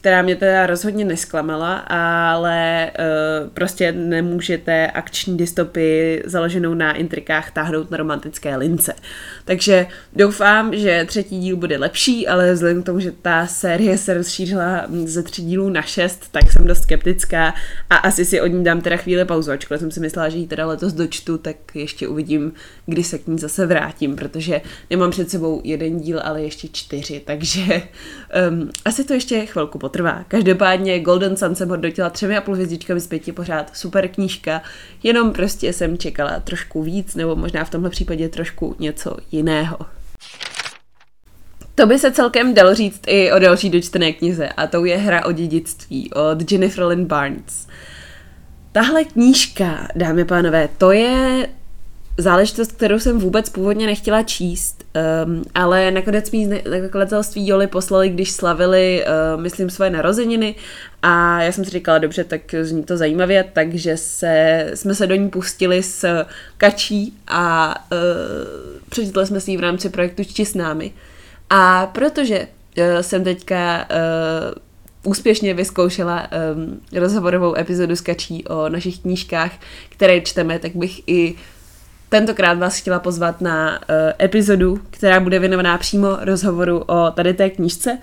která 0.00 0.22
mě 0.22 0.36
teda 0.36 0.66
rozhodně 0.66 1.04
nesklamala, 1.04 1.76
ale 1.88 2.90
uh, 2.98 3.48
prostě 3.50 3.92
nemůžete 3.92 4.86
akční 4.86 5.36
dystopii 5.36 6.22
založenou 6.26 6.74
na 6.74 6.92
intrikách 6.92 7.50
táhnout 7.50 7.90
na 7.90 7.96
romantické 7.96 8.56
lince. 8.56 8.94
Takže 9.44 9.86
doufám, 10.16 10.76
že 10.76 11.04
třetí 11.08 11.40
díl 11.40 11.56
bude 11.56 11.78
lepší, 11.78 12.28
ale 12.28 12.52
vzhledem 12.52 12.82
k 12.82 12.86
tomu, 12.86 13.00
že 13.00 13.12
ta 13.12 13.46
série 13.46 13.98
se 13.98 14.14
rozšířila 14.14 14.86
ze 15.04 15.22
tří 15.22 15.44
dílů 15.44 15.68
na 15.68 15.82
šest, 15.82 16.28
tak 16.32 16.52
jsem 16.52 16.66
dost 16.66 16.82
skeptická 16.82 17.54
a 17.90 17.96
asi 17.96 18.24
si 18.24 18.40
od 18.40 18.46
ní 18.46 18.64
dám 18.64 18.80
teda 18.80 18.96
chvíli 18.96 19.24
pauzu, 19.24 19.50
ačkoliv 19.50 19.80
jsem 19.80 19.90
si 19.90 20.00
myslela, 20.00 20.28
že 20.28 20.38
ji 20.38 20.46
teda 20.46 20.66
letos 20.66 20.92
dočtu, 20.92 21.38
tak 21.38 21.56
ještě 21.74 22.08
uvidím, 22.08 22.52
kdy 22.86 23.04
se 23.04 23.18
k 23.18 23.26
ní 23.26 23.38
zase 23.38 23.66
vrátím, 23.66 24.16
protože 24.16 24.60
nemám 24.90 25.10
před 25.10 25.30
sebou 25.30 25.60
jeden 25.64 26.00
díl, 26.00 26.20
ale 26.24 26.42
ještě 26.42 26.68
čtyři, 26.72 27.22
takže 27.24 27.82
um, 28.50 28.70
asi 28.84 29.04
to 29.04 29.14
ještě 29.14 29.46
chvilku 29.46 29.78
potrvá. 29.88 30.24
Každopádně 30.28 31.00
Golden 31.00 31.36
Sun 31.36 31.54
jsem 31.54 31.68
hodnotila 31.68 32.10
třemi 32.10 32.36
a 32.36 32.40
půl 32.40 32.54
hvězdičkami 32.54 33.00
z 33.00 33.06
pěti 33.06 33.32
pořád 33.32 33.76
super 33.76 34.08
knížka, 34.08 34.62
jenom 35.02 35.32
prostě 35.32 35.72
jsem 35.72 35.98
čekala 35.98 36.40
trošku 36.40 36.82
víc, 36.82 37.14
nebo 37.14 37.36
možná 37.36 37.64
v 37.64 37.70
tomhle 37.70 37.90
případě 37.90 38.28
trošku 38.28 38.76
něco 38.78 39.16
jiného. 39.32 39.78
To 41.74 41.86
by 41.86 41.98
se 41.98 42.10
celkem 42.10 42.54
dalo 42.54 42.74
říct 42.74 43.00
i 43.06 43.32
o 43.32 43.38
další 43.38 43.70
dočtené 43.70 44.12
knize 44.12 44.48
a 44.48 44.66
to 44.66 44.84
je 44.84 44.96
Hra 44.96 45.24
o 45.24 45.32
dědictví 45.32 46.10
od 46.12 46.52
Jennifer 46.52 46.84
Lynn 46.84 47.04
Barnes. 47.04 47.66
Tahle 48.72 49.04
knížka, 49.04 49.88
dámy 49.94 50.22
a 50.22 50.24
pánové, 50.24 50.68
to 50.78 50.92
je 50.92 51.48
záležitost, 52.18 52.72
kterou 52.72 52.98
jsem 52.98 53.18
vůbec 53.18 53.50
původně 53.50 53.86
nechtěla 53.86 54.22
číst, 54.22 54.84
um, 55.26 55.44
ale 55.54 55.90
nakonec 55.90 56.30
mi 56.30 56.62
nakladatelství 56.80 57.48
Joli 57.48 57.66
poslali, 57.66 58.08
když 58.08 58.30
slavili, 58.30 59.04
uh, 59.34 59.40
myslím, 59.40 59.70
svoje 59.70 59.90
narozeniny 59.90 60.54
a 61.02 61.42
já 61.42 61.52
jsem 61.52 61.64
si 61.64 61.70
říkala, 61.70 61.98
dobře, 61.98 62.24
tak 62.24 62.54
zní 62.62 62.84
to 62.84 62.96
zajímavě, 62.96 63.44
takže 63.52 63.96
se, 63.96 64.66
jsme 64.74 64.94
se 64.94 65.06
do 65.06 65.14
ní 65.14 65.28
pustili 65.28 65.82
s 65.82 66.24
Kačí 66.56 67.14
a 67.28 67.74
uh, 67.92 67.98
přečetli 68.88 69.26
jsme 69.26 69.40
si 69.40 69.50
ji 69.50 69.56
v 69.56 69.60
rámci 69.60 69.88
projektu 69.88 70.24
Čti 70.24 70.46
s 70.46 70.54
námi. 70.54 70.92
A 71.50 71.86
protože 71.86 72.38
uh, 72.38 72.84
jsem 73.00 73.24
teďka 73.24 73.88
uh, 73.90 75.10
úspěšně 75.10 75.54
vyzkoušela 75.54 76.28
um, 76.54 76.80
rozhovorovou 76.92 77.58
epizodu 77.58 77.96
s 77.96 78.00
Kačí 78.00 78.44
o 78.44 78.68
našich 78.68 78.98
knížkách, 78.98 79.52
které 79.88 80.20
čteme, 80.20 80.58
tak 80.58 80.76
bych 80.76 81.00
i 81.06 81.34
tentokrát 82.08 82.58
vás 82.58 82.76
chtěla 82.76 82.98
pozvat 82.98 83.40
na 83.40 83.78
uh, 83.78 83.94
epizodu, 84.22 84.80
která 84.90 85.20
bude 85.20 85.38
věnovaná 85.38 85.78
přímo 85.78 86.08
rozhovoru 86.20 86.78
o 86.78 87.10
tady 87.10 87.34
té 87.34 87.50
knížce, 87.50 87.98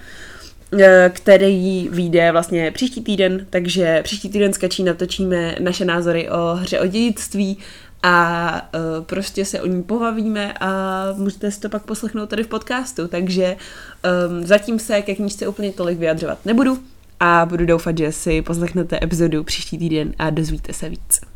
uh, 0.74 0.80
který 1.10 1.90
vyjde 1.90 2.32
vlastně 2.32 2.72
příští 2.72 3.02
týden, 3.02 3.46
takže 3.50 4.02
příští 4.04 4.30
týden 4.30 4.54
s 4.54 4.58
Kačí 4.58 4.84
natočíme 4.84 5.56
naše 5.60 5.86
názory 5.86 6.30
o 6.30 6.56
hře 6.56 6.80
o 6.80 6.86
dědictví 6.86 7.58
a 8.04 8.52
uh, 8.74 9.06
prostě 9.06 9.46
se 9.46 9.62
o 9.62 9.66
ní 9.66 9.84
pobavíme 9.84 10.54
a 10.60 11.04
můžete 11.16 11.52
si 11.52 11.60
to 11.60 11.70
pak 11.70 11.84
poslechnout 11.84 12.30
tady 12.30 12.44
v 12.44 12.48
podcastu, 12.48 13.08
takže 13.08 13.56
um, 13.56 14.48
zatím 14.48 14.80
se 14.80 15.02
ke 15.02 15.16
knížce 15.16 15.48
úplně 15.48 15.72
tolik 15.72 16.00
vyjadřovat 16.00 16.46
nebudu 16.46 16.80
a 17.20 17.46
budu 17.46 17.66
doufat, 17.66 17.98
že 17.98 18.12
si 18.12 18.42
poslechnete 18.42 19.00
epizodu 19.04 19.44
příští 19.44 19.78
týden 19.78 20.14
a 20.20 20.30
dozvíte 20.30 20.74
se 20.74 20.90
víc. 20.90 21.35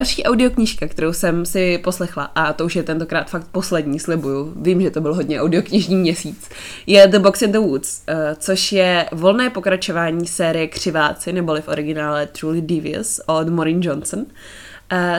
Další 0.00 0.24
audioknížka, 0.24 0.88
kterou 0.88 1.12
jsem 1.12 1.46
si 1.46 1.78
poslechla, 1.78 2.24
a 2.24 2.52
to 2.52 2.64
už 2.64 2.76
je 2.76 2.82
tentokrát 2.82 3.30
fakt 3.30 3.48
poslední, 3.52 4.00
slibuju, 4.00 4.54
vím, 4.56 4.80
že 4.80 4.90
to 4.90 5.00
byl 5.00 5.14
hodně 5.14 5.40
audioknižní 5.40 5.96
měsíc, 5.96 6.48
je 6.86 7.06
The 7.06 7.18
Box 7.18 7.42
in 7.42 7.52
the 7.52 7.58
Woods, 7.58 8.02
eh, 8.06 8.36
což 8.38 8.72
je 8.72 9.08
volné 9.12 9.50
pokračování 9.50 10.26
série 10.26 10.66
Křiváci, 10.66 11.32
neboli 11.32 11.62
v 11.62 11.68
originále 11.68 12.26
Truly 12.26 12.60
Devious 12.60 13.20
od 13.26 13.48
Maureen 13.48 13.82
Johnson. 13.82 14.26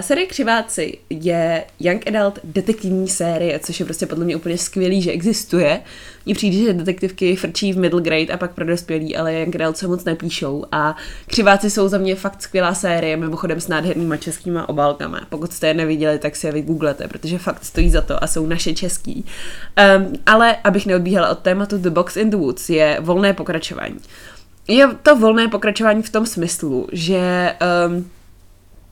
Série 0.02 0.28
Křiváci 0.28 0.98
je 1.10 1.64
young 1.80 2.08
adult 2.08 2.40
detektivní 2.44 3.08
série, 3.08 3.60
což 3.60 3.80
je 3.80 3.86
prostě 3.86 4.06
podle 4.06 4.26
mě 4.26 4.36
úplně 4.36 4.58
skvělý, 4.58 5.02
že 5.02 5.12
existuje. 5.12 5.82
Mně 6.26 6.36
přijde, 6.36 6.58
že 6.58 6.74
detektivky 6.74 7.36
frčí 7.36 7.74
v 7.74 7.78
middle 7.78 8.02
grade 8.02 8.34
a 8.34 8.38
pak 8.38 8.54
pro 8.54 8.66
dospělí, 8.66 9.16
ale 9.16 9.34
young 9.34 9.56
adult 9.56 9.78
se 9.78 9.88
moc 9.88 10.04
nepíšou. 10.04 10.66
A 10.72 10.96
Křiváci 11.28 11.70
jsou 11.70 11.88
za 11.88 11.98
mě 11.98 12.16
fakt 12.16 12.42
skvělá 12.42 12.74
série, 12.74 13.18
mimochodem 13.18 13.62
s 13.62 13.68
nádhernýma 13.68 14.18
českýma 14.18 14.70
obálkama. 14.70 15.22
Pokud 15.30 15.54
jste 15.54 15.68
je 15.68 15.74
neviděli, 15.74 16.20
tak 16.20 16.36
si 16.36 16.48
je 16.48 16.54
vygooglete, 16.54 17.08
protože 17.08 17.38
fakt 17.38 17.66
stojí 17.66 17.90
za 17.90 18.02
to 18.02 18.24
a 18.24 18.28
jsou 18.28 18.46
naše 18.46 18.74
český. 18.74 19.26
Um, 19.98 20.14
ale 20.26 20.56
abych 20.64 20.86
neodbíhala 20.86 21.30
od 21.30 21.40
tématu 21.40 21.78
The 21.78 21.90
Box 21.90 22.18
in 22.18 22.30
the 22.30 22.38
Woods, 22.38 22.70
je 22.70 22.98
volné 23.02 23.34
pokračování. 23.34 24.00
Je 24.68 24.88
to 25.04 25.16
volné 25.16 25.48
pokračování 25.48 26.04
v 26.04 26.10
tom 26.10 26.26
smyslu, 26.26 26.88
že 26.92 27.54
um, 27.88 28.10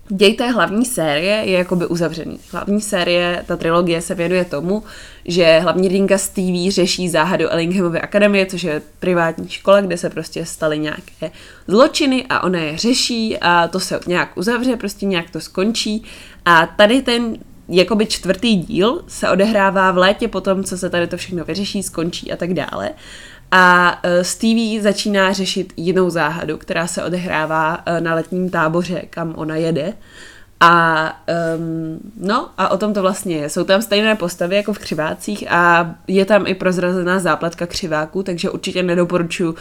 děj 0.09 0.33
té 0.33 0.51
hlavní 0.51 0.85
série 0.85 1.35
je 1.35 1.57
jakoby 1.57 1.85
uzavřený. 1.85 2.39
Hlavní 2.51 2.81
série, 2.81 3.43
ta 3.47 3.57
trilogie 3.57 4.01
se 4.01 4.15
věnuje 4.15 4.45
tomu, 4.45 4.83
že 5.25 5.59
hlavní 5.59 5.89
Dinka 5.89 6.17
Stevie 6.17 6.71
řeší 6.71 7.09
záhadu 7.09 7.51
Ellinghamovy 7.51 8.01
akademie, 8.01 8.45
což 8.45 8.63
je 8.63 8.81
privátní 8.99 9.49
škola, 9.49 9.81
kde 9.81 9.97
se 9.97 10.09
prostě 10.09 10.45
staly 10.45 10.79
nějaké 10.79 11.31
zločiny 11.67 12.25
a 12.29 12.43
ona 12.43 12.59
je 12.59 12.77
řeší 12.77 13.37
a 13.37 13.67
to 13.67 13.79
se 13.79 13.99
nějak 14.07 14.37
uzavře, 14.37 14.75
prostě 14.75 15.05
nějak 15.05 15.29
to 15.29 15.39
skončí. 15.39 16.03
A 16.45 16.65
tady 16.65 17.01
ten 17.01 17.37
jakoby 17.69 18.05
čtvrtý 18.05 18.55
díl 18.55 19.03
se 19.07 19.29
odehrává 19.29 19.91
v 19.91 19.97
létě 19.97 20.27
potom, 20.27 20.63
co 20.63 20.77
se 20.77 20.89
tady 20.89 21.07
to 21.07 21.17
všechno 21.17 21.45
vyřeší, 21.45 21.83
skončí 21.83 22.31
a 22.31 22.35
tak 22.35 22.53
dále. 22.53 22.89
A 23.51 23.97
Stevie 24.21 24.81
začíná 24.81 25.33
řešit 25.33 25.73
jinou 25.77 26.09
záhadu, 26.09 26.57
která 26.57 26.87
se 26.87 27.03
odehrává 27.03 27.77
uh, 27.77 27.99
na 27.99 28.15
letním 28.15 28.49
táboře, 28.49 29.01
kam 29.09 29.33
ona 29.37 29.55
jede. 29.55 29.93
A 30.59 31.05
um, 31.57 31.99
no, 32.17 32.49
a 32.57 32.69
o 32.69 32.77
tom 32.77 32.93
to 32.93 33.01
vlastně 33.01 33.35
je. 33.35 33.49
Jsou 33.49 33.63
tam 33.63 33.81
stejné 33.81 34.15
postavy 34.15 34.55
jako 34.55 34.73
v 34.73 34.79
křivácích 34.79 35.51
a 35.51 35.95
je 36.07 36.25
tam 36.25 36.47
i 36.47 36.53
prozrazená 36.55 37.19
zápletka 37.19 37.65
křiváků, 37.65 38.23
takže 38.23 38.49
určitě 38.49 38.83
nedoporučuji 38.83 39.55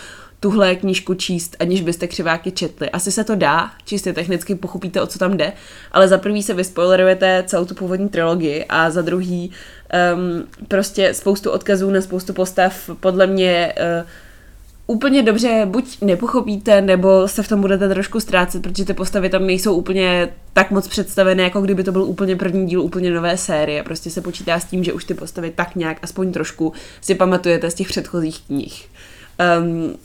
tuhle 0.46 0.76
knížku 0.76 1.14
číst, 1.14 1.56
aniž 1.60 1.80
byste 1.80 2.06
křiváky 2.06 2.50
četli. 2.50 2.90
Asi 2.90 3.12
se 3.12 3.24
to 3.24 3.34
dá, 3.34 3.70
čistě 3.84 4.12
technicky 4.12 4.54
pochopíte, 4.54 5.02
o 5.02 5.06
co 5.06 5.18
tam 5.18 5.36
jde, 5.36 5.52
ale 5.92 6.08
za 6.08 6.18
prvý 6.18 6.42
se 6.42 6.54
vyspoilerujete 6.54 7.44
celou 7.46 7.64
tu 7.64 7.74
původní 7.74 8.08
trilogii 8.08 8.64
a 8.68 8.90
za 8.90 9.02
druhý 9.02 9.50
um, 10.14 10.44
prostě 10.68 11.14
spoustu 11.14 11.50
odkazů 11.50 11.90
na 11.90 12.00
spoustu 12.00 12.32
postav 12.32 12.90
podle 13.00 13.26
mě 13.26 13.74
uh, 14.00 14.08
úplně 14.86 15.22
dobře 15.22 15.62
buď 15.64 15.98
nepochopíte, 16.00 16.80
nebo 16.80 17.28
se 17.28 17.42
v 17.42 17.48
tom 17.48 17.60
budete 17.60 17.88
trošku 17.88 18.20
ztrácet, 18.20 18.62
protože 18.62 18.84
ty 18.84 18.94
postavy 18.94 19.28
tam 19.28 19.46
nejsou 19.46 19.74
úplně 19.74 20.28
tak 20.52 20.70
moc 20.70 20.88
představené, 20.88 21.42
jako 21.42 21.60
kdyby 21.60 21.84
to 21.84 21.92
byl 21.92 22.02
úplně 22.02 22.36
první 22.36 22.66
díl 22.66 22.82
úplně 22.82 23.10
nové 23.10 23.36
série. 23.36 23.82
Prostě 23.82 24.10
se 24.10 24.20
počítá 24.20 24.60
s 24.60 24.64
tím, 24.64 24.84
že 24.84 24.92
už 24.92 25.04
ty 25.04 25.14
postavy 25.14 25.50
tak 25.50 25.76
nějak, 25.76 25.98
aspoň 26.02 26.32
trošku, 26.32 26.72
si 27.00 27.14
pamatujete 27.14 27.70
z 27.70 27.74
těch 27.74 27.88
předchozích 27.88 28.40
knih. 28.46 28.88
Um, 29.60 29.96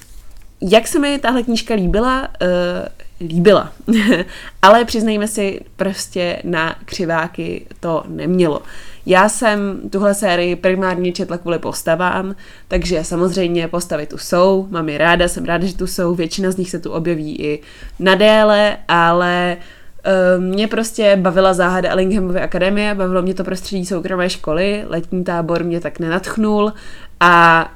jak 0.61 0.87
se 0.87 0.99
mi 0.99 1.19
tahle 1.19 1.43
knížka 1.43 1.73
líbila? 1.73 2.27
Uh, 2.41 3.27
líbila. 3.27 3.71
Ale 4.61 4.85
přiznejme 4.85 5.27
si, 5.27 5.59
prostě 5.75 6.41
na 6.43 6.75
křiváky 6.85 7.65
to 7.79 8.03
nemělo. 8.07 8.61
Já 9.05 9.29
jsem 9.29 9.81
tuhle 9.89 10.13
sérii 10.13 10.55
primárně 10.55 11.11
četla 11.11 11.37
kvůli 11.37 11.59
postavám, 11.59 12.35
takže 12.67 13.03
samozřejmě 13.03 13.67
postavy 13.67 14.05
tu 14.05 14.17
jsou, 14.17 14.67
mám 14.69 14.89
je 14.89 14.97
ráda, 14.97 15.27
jsem 15.27 15.45
ráda, 15.45 15.65
že 15.65 15.77
tu 15.77 15.87
jsou, 15.87 16.15
většina 16.15 16.51
z 16.51 16.57
nich 16.57 16.69
se 16.69 16.79
tu 16.79 16.91
objeví 16.91 17.41
i 17.41 17.61
na 17.99 18.15
déle, 18.15 18.77
ale 18.87 19.57
uh, 20.37 20.43
mě 20.43 20.67
prostě 20.67 21.15
bavila 21.15 21.53
záhada 21.53 21.89
Ellinghamovy 21.91 22.39
akademie, 22.39 22.95
bavilo 22.95 23.21
mě 23.21 23.33
to 23.33 23.43
prostředí 23.43 23.85
soukromé 23.85 24.29
školy, 24.29 24.83
letní 24.87 25.23
tábor 25.23 25.63
mě 25.63 25.79
tak 25.79 25.99
nenatchnul 25.99 26.73
a 27.19 27.71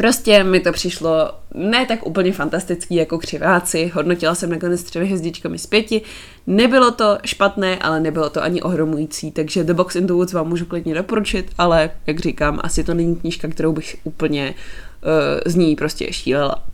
Prostě 0.00 0.44
mi 0.44 0.60
to 0.60 0.72
přišlo 0.72 1.32
ne 1.54 1.86
tak 1.86 2.06
úplně 2.06 2.32
fantastický 2.32 2.94
jako 2.94 3.18
křiváci, 3.18 3.90
hodnotila 3.94 4.34
jsem 4.34 4.50
nakonec 4.50 4.82
třemi 4.82 5.06
hvězdičkami 5.06 5.58
z 5.58 5.66
pěti, 5.66 6.02
nebylo 6.46 6.90
to 6.90 7.18
špatné, 7.24 7.78
ale 7.78 8.00
nebylo 8.00 8.30
to 8.30 8.42
ani 8.42 8.62
ohromující, 8.62 9.30
takže 9.30 9.64
The 9.64 9.74
Box 9.74 9.96
in 9.96 10.06
the 10.06 10.12
Woods 10.12 10.32
vám 10.32 10.48
můžu 10.48 10.66
klidně 10.66 10.94
doporučit, 10.94 11.50
ale 11.58 11.90
jak 12.06 12.18
říkám, 12.18 12.60
asi 12.62 12.84
to 12.84 12.94
není 12.94 13.16
knížka, 13.16 13.48
kterou 13.48 13.72
bych 13.72 13.96
úplně 14.04 14.54
uh, 14.54 15.52
z 15.52 15.54
ní 15.54 15.76
prostě 15.76 16.12
šílela. 16.12 16.64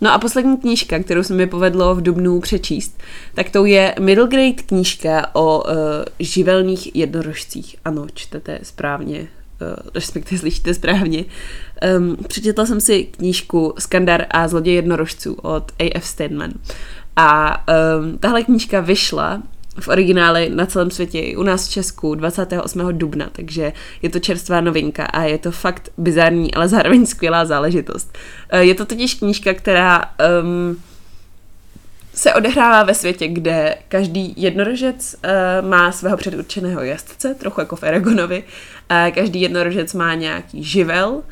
No 0.00 0.12
a 0.12 0.18
poslední 0.18 0.56
knížka, 0.56 0.98
kterou 0.98 1.22
se 1.22 1.34
mi 1.34 1.46
povedlo 1.46 1.94
v 1.94 2.02
Dubnu 2.02 2.40
přečíst, 2.40 3.02
tak 3.34 3.50
to 3.50 3.64
je 3.64 3.94
middle 4.00 4.28
grade 4.28 4.62
knížka 4.66 5.34
o 5.34 5.62
uh, 5.62 5.72
živelných 6.18 6.96
jednorožcích. 6.96 7.76
Ano, 7.84 8.06
čtete 8.14 8.58
správně, 8.62 9.28
Eh, 9.28 9.43
respektive 9.94 10.38
slyšíte 10.38 10.74
správně. 10.74 11.24
Um, 11.96 12.16
přečetla 12.28 12.66
jsem 12.66 12.80
si 12.80 13.04
knížku 13.04 13.74
Skandar 13.78 14.26
a 14.30 14.48
zloděj 14.48 14.74
jednorožců 14.74 15.34
od 15.34 15.72
A.F. 15.78 16.06
Stedman. 16.06 16.52
A 17.16 17.64
um, 17.98 18.18
tahle 18.18 18.42
knížka 18.42 18.80
vyšla 18.80 19.42
v 19.80 19.88
originále 19.88 20.48
na 20.48 20.66
celém 20.66 20.90
světě 20.90 21.20
i 21.20 21.36
u 21.36 21.42
nás 21.42 21.68
v 21.68 21.70
Česku 21.70 22.14
28. 22.14 22.98
dubna, 22.98 23.28
takže 23.32 23.72
je 24.02 24.10
to 24.10 24.18
čerstvá 24.18 24.60
novinka 24.60 25.04
a 25.04 25.22
je 25.22 25.38
to 25.38 25.50
fakt 25.50 25.88
bizarní, 25.98 26.54
ale 26.54 26.68
zároveň 26.68 27.06
skvělá 27.06 27.44
záležitost. 27.44 28.18
Eh, 28.50 28.64
je 28.64 28.74
to 28.74 28.84
totiž 28.84 29.14
knížka, 29.14 29.54
která 29.54 30.02
um, 30.42 30.76
se 32.14 32.34
odehrává 32.34 32.82
ve 32.82 32.94
světě, 32.94 33.28
kde 33.28 33.76
každý 33.88 34.34
jednorožec 34.36 35.16
uh, 35.24 35.68
má 35.68 35.92
svého 35.92 36.16
předurčeného 36.16 36.82
jezdce, 36.82 37.34
trochu 37.34 37.60
jako 37.60 37.76
v 37.76 37.82
Eragonovi. 37.82 38.44
Uh, 38.90 39.14
každý 39.14 39.40
jednorožec 39.40 39.94
má 39.94 40.14
nějaký 40.14 40.64
živel 40.64 41.22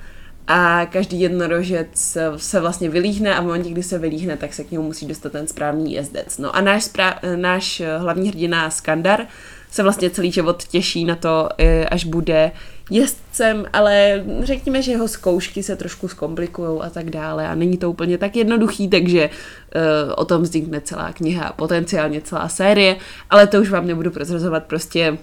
a 0.47 0.87
každý 0.87 1.21
jednorožec 1.21 2.19
se 2.37 2.61
vlastně 2.61 2.89
vylíhne 2.89 3.35
a 3.35 3.41
v 3.41 3.45
momentě, 3.45 3.71
kdy 3.71 3.83
se 3.83 3.99
vylíhne, 3.99 4.37
tak 4.37 4.55
se 4.55 4.65
k 4.65 4.71
němu 4.71 4.85
musí 4.85 5.07
dostat 5.07 5.33
ten 5.33 5.47
správný 5.47 5.93
jezdec. 5.93 6.39
No 6.39 6.57
a 6.57 6.61
náš, 6.61 6.85
správ, 6.85 7.15
náš 7.37 7.83
hlavní 7.99 8.29
hrdina 8.29 8.71
Skandar 8.71 9.27
se 9.71 9.83
vlastně 9.83 10.11
celý 10.11 10.33
život 10.33 10.65
těší 10.65 11.05
na 11.05 11.17
to, 11.17 11.49
eh, 11.59 11.85
až 11.85 12.05
bude 12.05 12.51
jezdcem, 12.91 13.67
ale 13.73 14.25
řekněme, 14.43 14.83
že 14.83 14.93
jeho 14.93 15.09
zkoušky 15.09 15.63
se 15.63 15.77
trošku 15.77 16.09
zkomplikují 16.09 16.81
a 16.83 16.91
tak 16.91 17.11
dále 17.11 17.49
a 17.49 17.55
není 17.55 17.79
to 17.79 17.91
úplně 17.91 18.19
tak 18.19 18.37
jednoduchý, 18.37 18.89
takže 18.89 19.31
uh, 19.31 20.13
o 20.17 20.25
tom 20.25 20.43
vznikne 20.43 20.81
celá 20.81 21.13
kniha 21.13 21.45
a 21.45 21.53
potenciálně 21.53 22.21
celá 22.21 22.49
série, 22.49 22.97
ale 23.31 23.47
to 23.47 23.61
už 23.61 23.71
vám 23.71 23.87
nebudu 23.87 24.11
prozrazovat 24.11 24.65
prostě, 24.65 25.19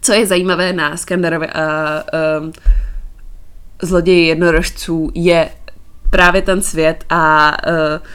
co 0.00 0.12
je 0.12 0.26
zajímavé 0.26 0.72
na 0.72 0.96
Skandarovi 0.96 1.46
a 1.46 2.04
uh, 2.40 2.50
zloději 3.82 4.26
jednorožců 4.26 5.10
je 5.14 5.48
právě 6.10 6.42
ten 6.42 6.62
svět 6.62 7.04
a 7.10 7.56
uh, 7.68 8.06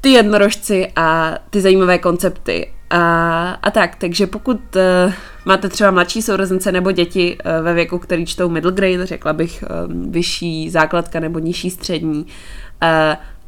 ty 0.00 0.08
jednorožci 0.08 0.92
a 0.96 1.38
ty 1.50 1.60
zajímavé 1.60 1.98
koncepty 1.98 2.70
a, 2.90 3.50
a 3.62 3.70
tak, 3.70 3.96
takže 3.96 4.26
pokud 4.26 4.60
uh, 4.76 5.12
máte 5.44 5.68
třeba 5.68 5.90
mladší 5.90 6.22
sourozence 6.22 6.72
nebo 6.72 6.92
děti 6.92 7.38
uh, 7.38 7.64
ve 7.64 7.74
věku, 7.74 7.98
který 7.98 8.26
čtou 8.26 8.48
middle 8.48 8.72
grade, 8.72 9.06
řekla 9.06 9.32
bych 9.32 9.64
um, 9.88 10.12
vyšší 10.12 10.70
základka 10.70 11.20
nebo 11.20 11.38
nižší 11.38 11.70
střední, 11.70 12.22
uh, 12.22 12.28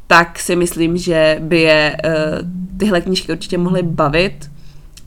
tak 0.07 0.39
si 0.39 0.55
myslím, 0.55 0.97
že 0.97 1.37
by 1.41 1.61
je 1.61 1.97
uh, 2.05 2.79
tyhle 2.79 3.01
knížky 3.01 3.31
určitě 3.31 3.57
mohly 3.57 3.83
bavit. 3.83 4.51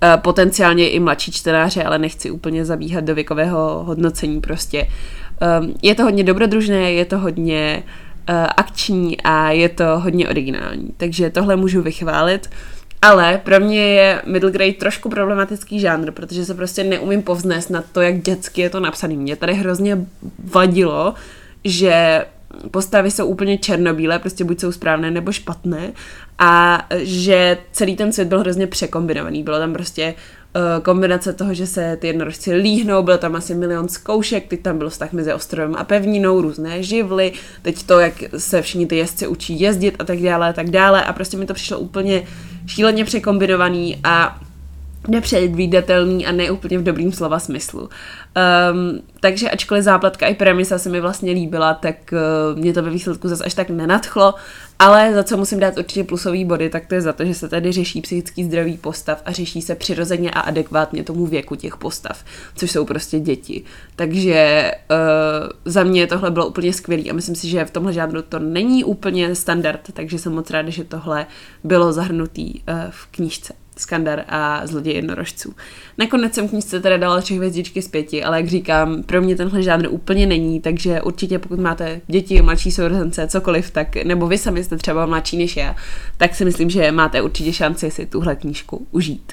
Uh, 0.02 0.20
potenciálně 0.22 0.90
i 0.90 1.00
mladší 1.00 1.32
čtenáře, 1.32 1.84
ale 1.84 1.98
nechci 1.98 2.30
úplně 2.30 2.64
zabíhat 2.64 3.04
do 3.04 3.14
věkového 3.14 3.84
hodnocení 3.84 4.40
prostě. 4.40 4.86
Um, 5.60 5.74
je 5.82 5.94
to 5.94 6.02
hodně 6.02 6.24
dobrodružné, 6.24 6.92
je 6.92 7.04
to 7.04 7.18
hodně 7.18 7.82
uh, 8.28 8.46
akční 8.56 9.20
a 9.20 9.50
je 9.50 9.68
to 9.68 9.84
hodně 9.98 10.28
originální, 10.28 10.88
takže 10.96 11.30
tohle 11.30 11.56
můžu 11.56 11.82
vychválit. 11.82 12.50
Ale 13.02 13.40
pro 13.44 13.60
mě 13.60 13.94
je 13.94 14.22
middle 14.26 14.50
grade 14.50 14.72
trošku 14.72 15.08
problematický 15.08 15.80
žánr, 15.80 16.10
protože 16.10 16.44
se 16.44 16.54
prostě 16.54 16.84
neumím 16.84 17.22
povznést 17.22 17.70
na 17.70 17.84
to, 17.92 18.00
jak 18.00 18.22
dětsky 18.22 18.60
je 18.60 18.70
to 18.70 18.80
napsané. 18.80 19.14
Mě 19.14 19.36
tady 19.36 19.54
hrozně 19.54 19.98
vadilo, 20.44 21.14
že 21.64 22.24
postavy 22.70 23.10
jsou 23.10 23.26
úplně 23.26 23.58
černobílé, 23.58 24.18
prostě 24.18 24.44
buď 24.44 24.60
jsou 24.60 24.72
správné 24.72 25.10
nebo 25.10 25.32
špatné 25.32 25.92
a 26.38 26.86
že 26.98 27.58
celý 27.72 27.96
ten 27.96 28.12
svět 28.12 28.28
byl 28.28 28.40
hrozně 28.40 28.66
překombinovaný. 28.66 29.42
Bylo 29.42 29.58
tam 29.58 29.72
prostě 29.72 30.14
uh, 30.56 30.82
kombinace 30.82 31.32
toho, 31.32 31.54
že 31.54 31.66
se 31.66 31.96
ty 32.00 32.06
jednorožci 32.06 32.54
líhnou, 32.54 33.02
bylo 33.02 33.18
tam 33.18 33.36
asi 33.36 33.54
milion 33.54 33.88
zkoušek, 33.88 34.46
teď 34.48 34.62
tam 34.62 34.78
byl 34.78 34.90
vztah 34.90 35.12
mezi 35.12 35.32
ostrovem 35.32 35.74
a 35.78 35.84
pevninou, 35.84 36.40
různé 36.40 36.82
živly, 36.82 37.32
teď 37.62 37.82
to, 37.82 38.00
jak 38.00 38.14
se 38.36 38.62
všichni 38.62 38.86
ty 38.86 38.96
jezdci 38.96 39.26
učí 39.26 39.60
jezdit 39.60 39.96
a 39.98 40.04
tak 40.04 40.18
dále 40.18 40.48
a 40.48 40.52
tak 40.52 40.70
dále 40.70 41.04
a 41.04 41.12
prostě 41.12 41.36
mi 41.36 41.46
to 41.46 41.54
přišlo 41.54 41.78
úplně 41.78 42.22
šíleně 42.66 43.04
překombinovaný 43.04 43.96
a 44.04 44.40
nepředvídatelný 45.08 46.26
a 46.26 46.32
neúplně 46.32 46.78
v 46.78 46.82
dobrým 46.82 47.12
slova 47.12 47.38
smyslu. 47.38 47.80
Um, 47.80 49.00
takže 49.20 49.50
ačkoliv 49.50 49.84
záplatka 49.84 50.26
i 50.26 50.34
premisa 50.34 50.78
se 50.78 50.90
mi 50.90 51.00
vlastně 51.00 51.32
líbila, 51.32 51.74
tak 51.74 51.96
uh, 52.12 52.58
mě 52.58 52.72
to 52.72 52.82
ve 52.82 52.90
výsledku 52.90 53.28
zase 53.28 53.44
až 53.44 53.54
tak 53.54 53.70
nenadchlo, 53.70 54.34
ale 54.78 55.14
za 55.14 55.22
co 55.22 55.36
musím 55.36 55.60
dát 55.60 55.78
určitě 55.78 56.04
plusový 56.04 56.44
body, 56.44 56.70
tak 56.70 56.86
to 56.86 56.94
je 56.94 57.00
za 57.00 57.12
to, 57.12 57.24
že 57.24 57.34
se 57.34 57.48
tady 57.48 57.72
řeší 57.72 58.00
psychický 58.00 58.44
zdraví 58.44 58.76
postav 58.76 59.22
a 59.24 59.32
řeší 59.32 59.62
se 59.62 59.74
přirozeně 59.74 60.30
a 60.30 60.40
adekvátně 60.40 61.04
tomu 61.04 61.26
věku 61.26 61.56
těch 61.56 61.76
postav, 61.76 62.24
což 62.56 62.70
jsou 62.70 62.84
prostě 62.84 63.20
děti. 63.20 63.62
Takže 63.96 64.70
uh, 64.90 65.48
za 65.64 65.84
mě 65.84 66.06
tohle 66.06 66.30
bylo 66.30 66.46
úplně 66.46 66.72
skvělé 66.72 67.04
a 67.10 67.12
myslím 67.12 67.36
si, 67.36 67.48
že 67.48 67.64
v 67.64 67.70
tomhle 67.70 67.92
žádnou 67.92 68.22
to 68.22 68.38
není 68.38 68.84
úplně 68.84 69.34
standard, 69.34 69.80
takže 69.92 70.18
jsem 70.18 70.32
moc 70.32 70.50
ráda, 70.50 70.70
že 70.70 70.84
tohle 70.84 71.26
bylo 71.64 71.92
zahrnutý 71.92 72.54
uh, 72.54 72.74
v 72.90 73.06
knížce. 73.06 73.61
Skandar 73.76 74.24
a 74.28 74.66
zloděj 74.66 74.94
jednorožců. 74.94 75.54
Nakonec 75.98 76.34
jsem 76.34 76.48
knížce 76.48 76.80
teda 76.80 76.96
dala 76.96 77.20
tři 77.20 77.34
hvězdičky 77.34 77.82
z 77.82 77.88
pěti, 77.88 78.24
ale 78.24 78.36
jak 78.36 78.48
říkám, 78.48 79.02
pro 79.02 79.22
mě 79.22 79.36
tenhle 79.36 79.62
žánr 79.62 79.86
úplně 79.90 80.26
není, 80.26 80.60
takže 80.60 81.02
určitě 81.02 81.38
pokud 81.38 81.60
máte 81.60 82.00
děti, 82.06 82.42
mladší 82.42 82.70
sourozence, 82.70 83.26
cokoliv, 83.26 83.70
tak, 83.70 84.04
nebo 84.04 84.26
vy 84.26 84.38
sami 84.38 84.64
jste 84.64 84.76
třeba 84.76 85.06
mladší 85.06 85.36
než 85.36 85.56
já, 85.56 85.76
tak 86.16 86.34
si 86.34 86.44
myslím, 86.44 86.70
že 86.70 86.92
máte 86.92 87.22
určitě 87.22 87.52
šanci 87.52 87.90
si 87.90 88.06
tuhle 88.06 88.36
knížku 88.36 88.86
užít. 88.90 89.32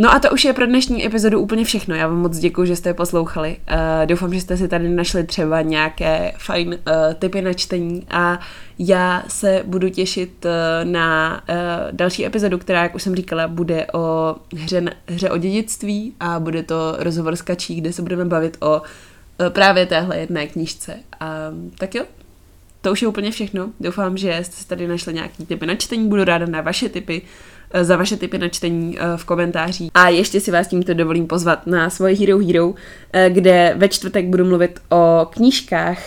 No 0.00 0.12
a 0.12 0.18
to 0.18 0.30
už 0.30 0.44
je 0.44 0.52
pro 0.52 0.66
dnešní 0.66 1.06
epizodu 1.06 1.40
úplně 1.40 1.64
všechno. 1.64 1.94
Já 1.94 2.06
vám 2.06 2.18
moc 2.18 2.38
děkuji, 2.38 2.64
že 2.64 2.76
jste 2.76 2.94
poslouchali. 2.94 3.56
Uh, 3.72 4.06
doufám, 4.06 4.34
že 4.34 4.40
jste 4.40 4.56
si 4.56 4.68
tady 4.68 4.88
našli 4.88 5.24
třeba 5.24 5.62
nějaké 5.62 6.32
fajn 6.38 6.68
uh, 6.68 7.14
typy 7.14 7.42
na 7.42 7.52
čtení 7.52 8.06
a 8.10 8.40
já 8.78 9.24
se 9.28 9.62
budu 9.66 9.88
těšit 9.88 10.44
uh, 10.44 10.90
na 10.90 11.40
uh, 11.48 11.56
další 11.92 12.26
epizodu, 12.26 12.58
která, 12.58 12.82
jak 12.82 12.94
už 12.94 13.02
jsem 13.02 13.16
říkala, 13.16 13.48
bude 13.48 13.86
o 13.92 14.36
hře, 14.56 14.84
hře 15.06 15.30
o 15.30 15.36
dědictví 15.36 16.14
a 16.20 16.40
bude 16.40 16.62
to 16.62 16.96
rozhovor 16.98 17.36
s 17.36 17.42
Kačí, 17.42 17.74
kde 17.74 17.92
se 17.92 18.02
budeme 18.02 18.24
bavit 18.24 18.56
o 18.60 18.80
uh, 18.80 19.48
právě 19.48 19.86
téhle 19.86 20.18
jedné 20.18 20.46
knížce. 20.46 20.94
Um, 20.94 21.70
tak 21.78 21.94
jo, 21.94 22.04
to 22.80 22.92
už 22.92 23.02
je 23.02 23.08
úplně 23.08 23.30
všechno. 23.30 23.70
Doufám, 23.80 24.16
že 24.16 24.38
jste 24.42 24.56
si 24.56 24.68
tady 24.68 24.88
našli 24.88 25.14
nějaký 25.14 25.46
typy 25.46 25.66
na 25.66 25.74
čtení, 25.74 26.08
budu 26.08 26.24
ráda 26.24 26.46
na 26.46 26.60
vaše 26.60 26.88
typy. 26.88 27.22
Eh, 27.72 27.84
za 27.84 27.96
vaše 27.96 28.16
tipy 28.16 28.38
na 28.38 28.48
čtení 28.48 28.98
eh, 28.98 29.16
v 29.16 29.24
komentářích. 29.24 29.90
A 29.94 30.08
ještě 30.08 30.40
si 30.40 30.50
vás 30.50 30.68
tímto 30.68 30.94
dovolím 30.94 31.26
pozvat 31.26 31.66
na 31.66 31.90
svoje 31.90 32.16
Hero 32.16 32.38
Hero, 32.38 32.74
eh, 33.12 33.30
kde 33.30 33.74
ve 33.76 33.88
čtvrtek 33.88 34.26
budu 34.26 34.44
mluvit 34.44 34.80
o 34.88 35.28
knížkách, 35.30 35.98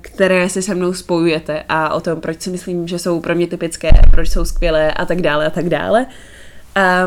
které 0.00 0.48
si 0.48 0.62
se 0.62 0.74
mnou 0.74 0.92
spojujete 0.92 1.62
a 1.68 1.94
o 1.94 2.00
tom, 2.00 2.20
proč 2.20 2.40
si 2.40 2.50
myslím, 2.50 2.88
že 2.88 2.98
jsou 2.98 3.20
pro 3.20 3.34
mě 3.34 3.46
typické, 3.46 3.90
proč 4.10 4.28
jsou 4.28 4.44
skvělé 4.44 4.92
a 4.92 5.04
tak 5.06 5.20
dále 5.20 5.46
a 5.46 5.50
tak 5.50 5.68
dále. 5.68 6.06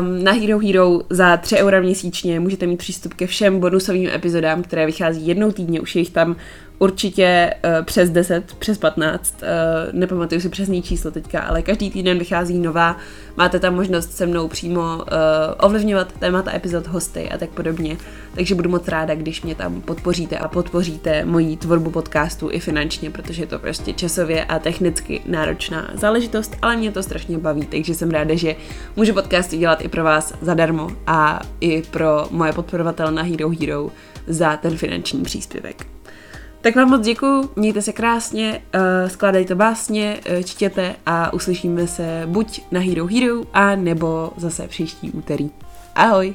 Um, 0.00 0.24
na 0.24 0.32
Hero 0.32 0.58
Hero 0.58 1.00
za 1.10 1.36
3 1.36 1.56
eura 1.56 1.80
měsíčně 1.80 2.40
můžete 2.40 2.66
mít 2.66 2.76
přístup 2.76 3.14
ke 3.14 3.26
všem 3.26 3.60
bonusovým 3.60 4.10
epizodám, 4.14 4.62
které 4.62 4.86
vychází 4.86 5.26
jednou 5.26 5.52
týdně, 5.52 5.80
už 5.80 5.96
je 5.96 6.00
jich 6.00 6.10
tam 6.10 6.36
určitě 6.78 7.54
uh, 7.64 7.84
přes 7.84 8.10
10, 8.10 8.54
přes 8.58 8.78
15, 8.78 9.34
uh, 9.42 9.48
nepamatuju 9.92 10.40
si 10.40 10.48
přesný 10.48 10.82
číslo 10.82 11.10
teďka, 11.10 11.40
ale 11.40 11.62
každý 11.62 11.90
týden 11.90 12.18
vychází 12.18 12.58
nová, 12.58 12.96
máte 13.36 13.60
tam 13.60 13.74
možnost 13.74 14.12
se 14.12 14.26
mnou 14.26 14.48
přímo 14.48 14.80
uh, 14.80 15.04
ovlivňovat 15.60 16.12
témata 16.12 16.54
epizod, 16.54 16.86
hosty 16.86 17.30
a 17.30 17.38
tak 17.38 17.50
podobně, 17.50 17.96
takže 18.34 18.54
budu 18.54 18.70
moc 18.70 18.88
ráda, 18.88 19.14
když 19.14 19.42
mě 19.42 19.54
tam 19.54 19.80
podpoříte 19.80 20.38
a 20.38 20.48
podpoříte 20.48 21.24
moji 21.24 21.56
tvorbu 21.56 21.90
podcastu 21.90 22.50
i 22.50 22.60
finančně, 22.60 23.10
protože 23.10 23.42
je 23.42 23.46
to 23.46 23.58
prostě 23.58 23.92
časově 23.92 24.44
a 24.44 24.58
technicky 24.58 25.22
náročná 25.26 25.90
záležitost, 25.94 26.56
ale 26.62 26.76
mě 26.76 26.92
to 26.92 27.02
strašně 27.02 27.38
baví, 27.38 27.66
takže 27.66 27.94
jsem 27.94 28.10
ráda, 28.10 28.34
že 28.34 28.56
můžu 28.96 29.14
podcasty 29.14 29.56
dělat 29.58 29.84
i 29.84 29.88
pro 29.88 30.04
vás 30.04 30.34
zadarmo 30.40 30.90
a 31.06 31.40
i 31.60 31.82
pro 31.82 32.28
moje 32.30 32.52
podporovatele 32.52 33.12
na 33.12 33.22
Hero 33.22 33.50
Hero 33.60 33.90
za 34.26 34.56
ten 34.56 34.76
finanční 34.76 35.22
příspěvek. 35.22 35.93
Tak 36.64 36.76
vám 36.76 36.90
moc 36.90 37.00
děkuju, 37.00 37.50
mějte 37.56 37.82
se 37.82 37.92
krásně, 37.92 38.62
uh, 38.74 39.08
skládejte 39.08 39.54
básně, 39.54 40.20
uh, 40.36 40.42
čtěte 40.42 40.96
a 41.06 41.32
uslyšíme 41.32 41.86
se 41.86 42.22
buď 42.26 42.60
na 42.72 42.80
Hero 42.80 43.06
Hero, 43.06 43.42
a 43.52 43.76
nebo 43.76 44.32
zase 44.36 44.68
příští 44.68 45.10
úterý. 45.10 45.50
Ahoj! 45.94 46.34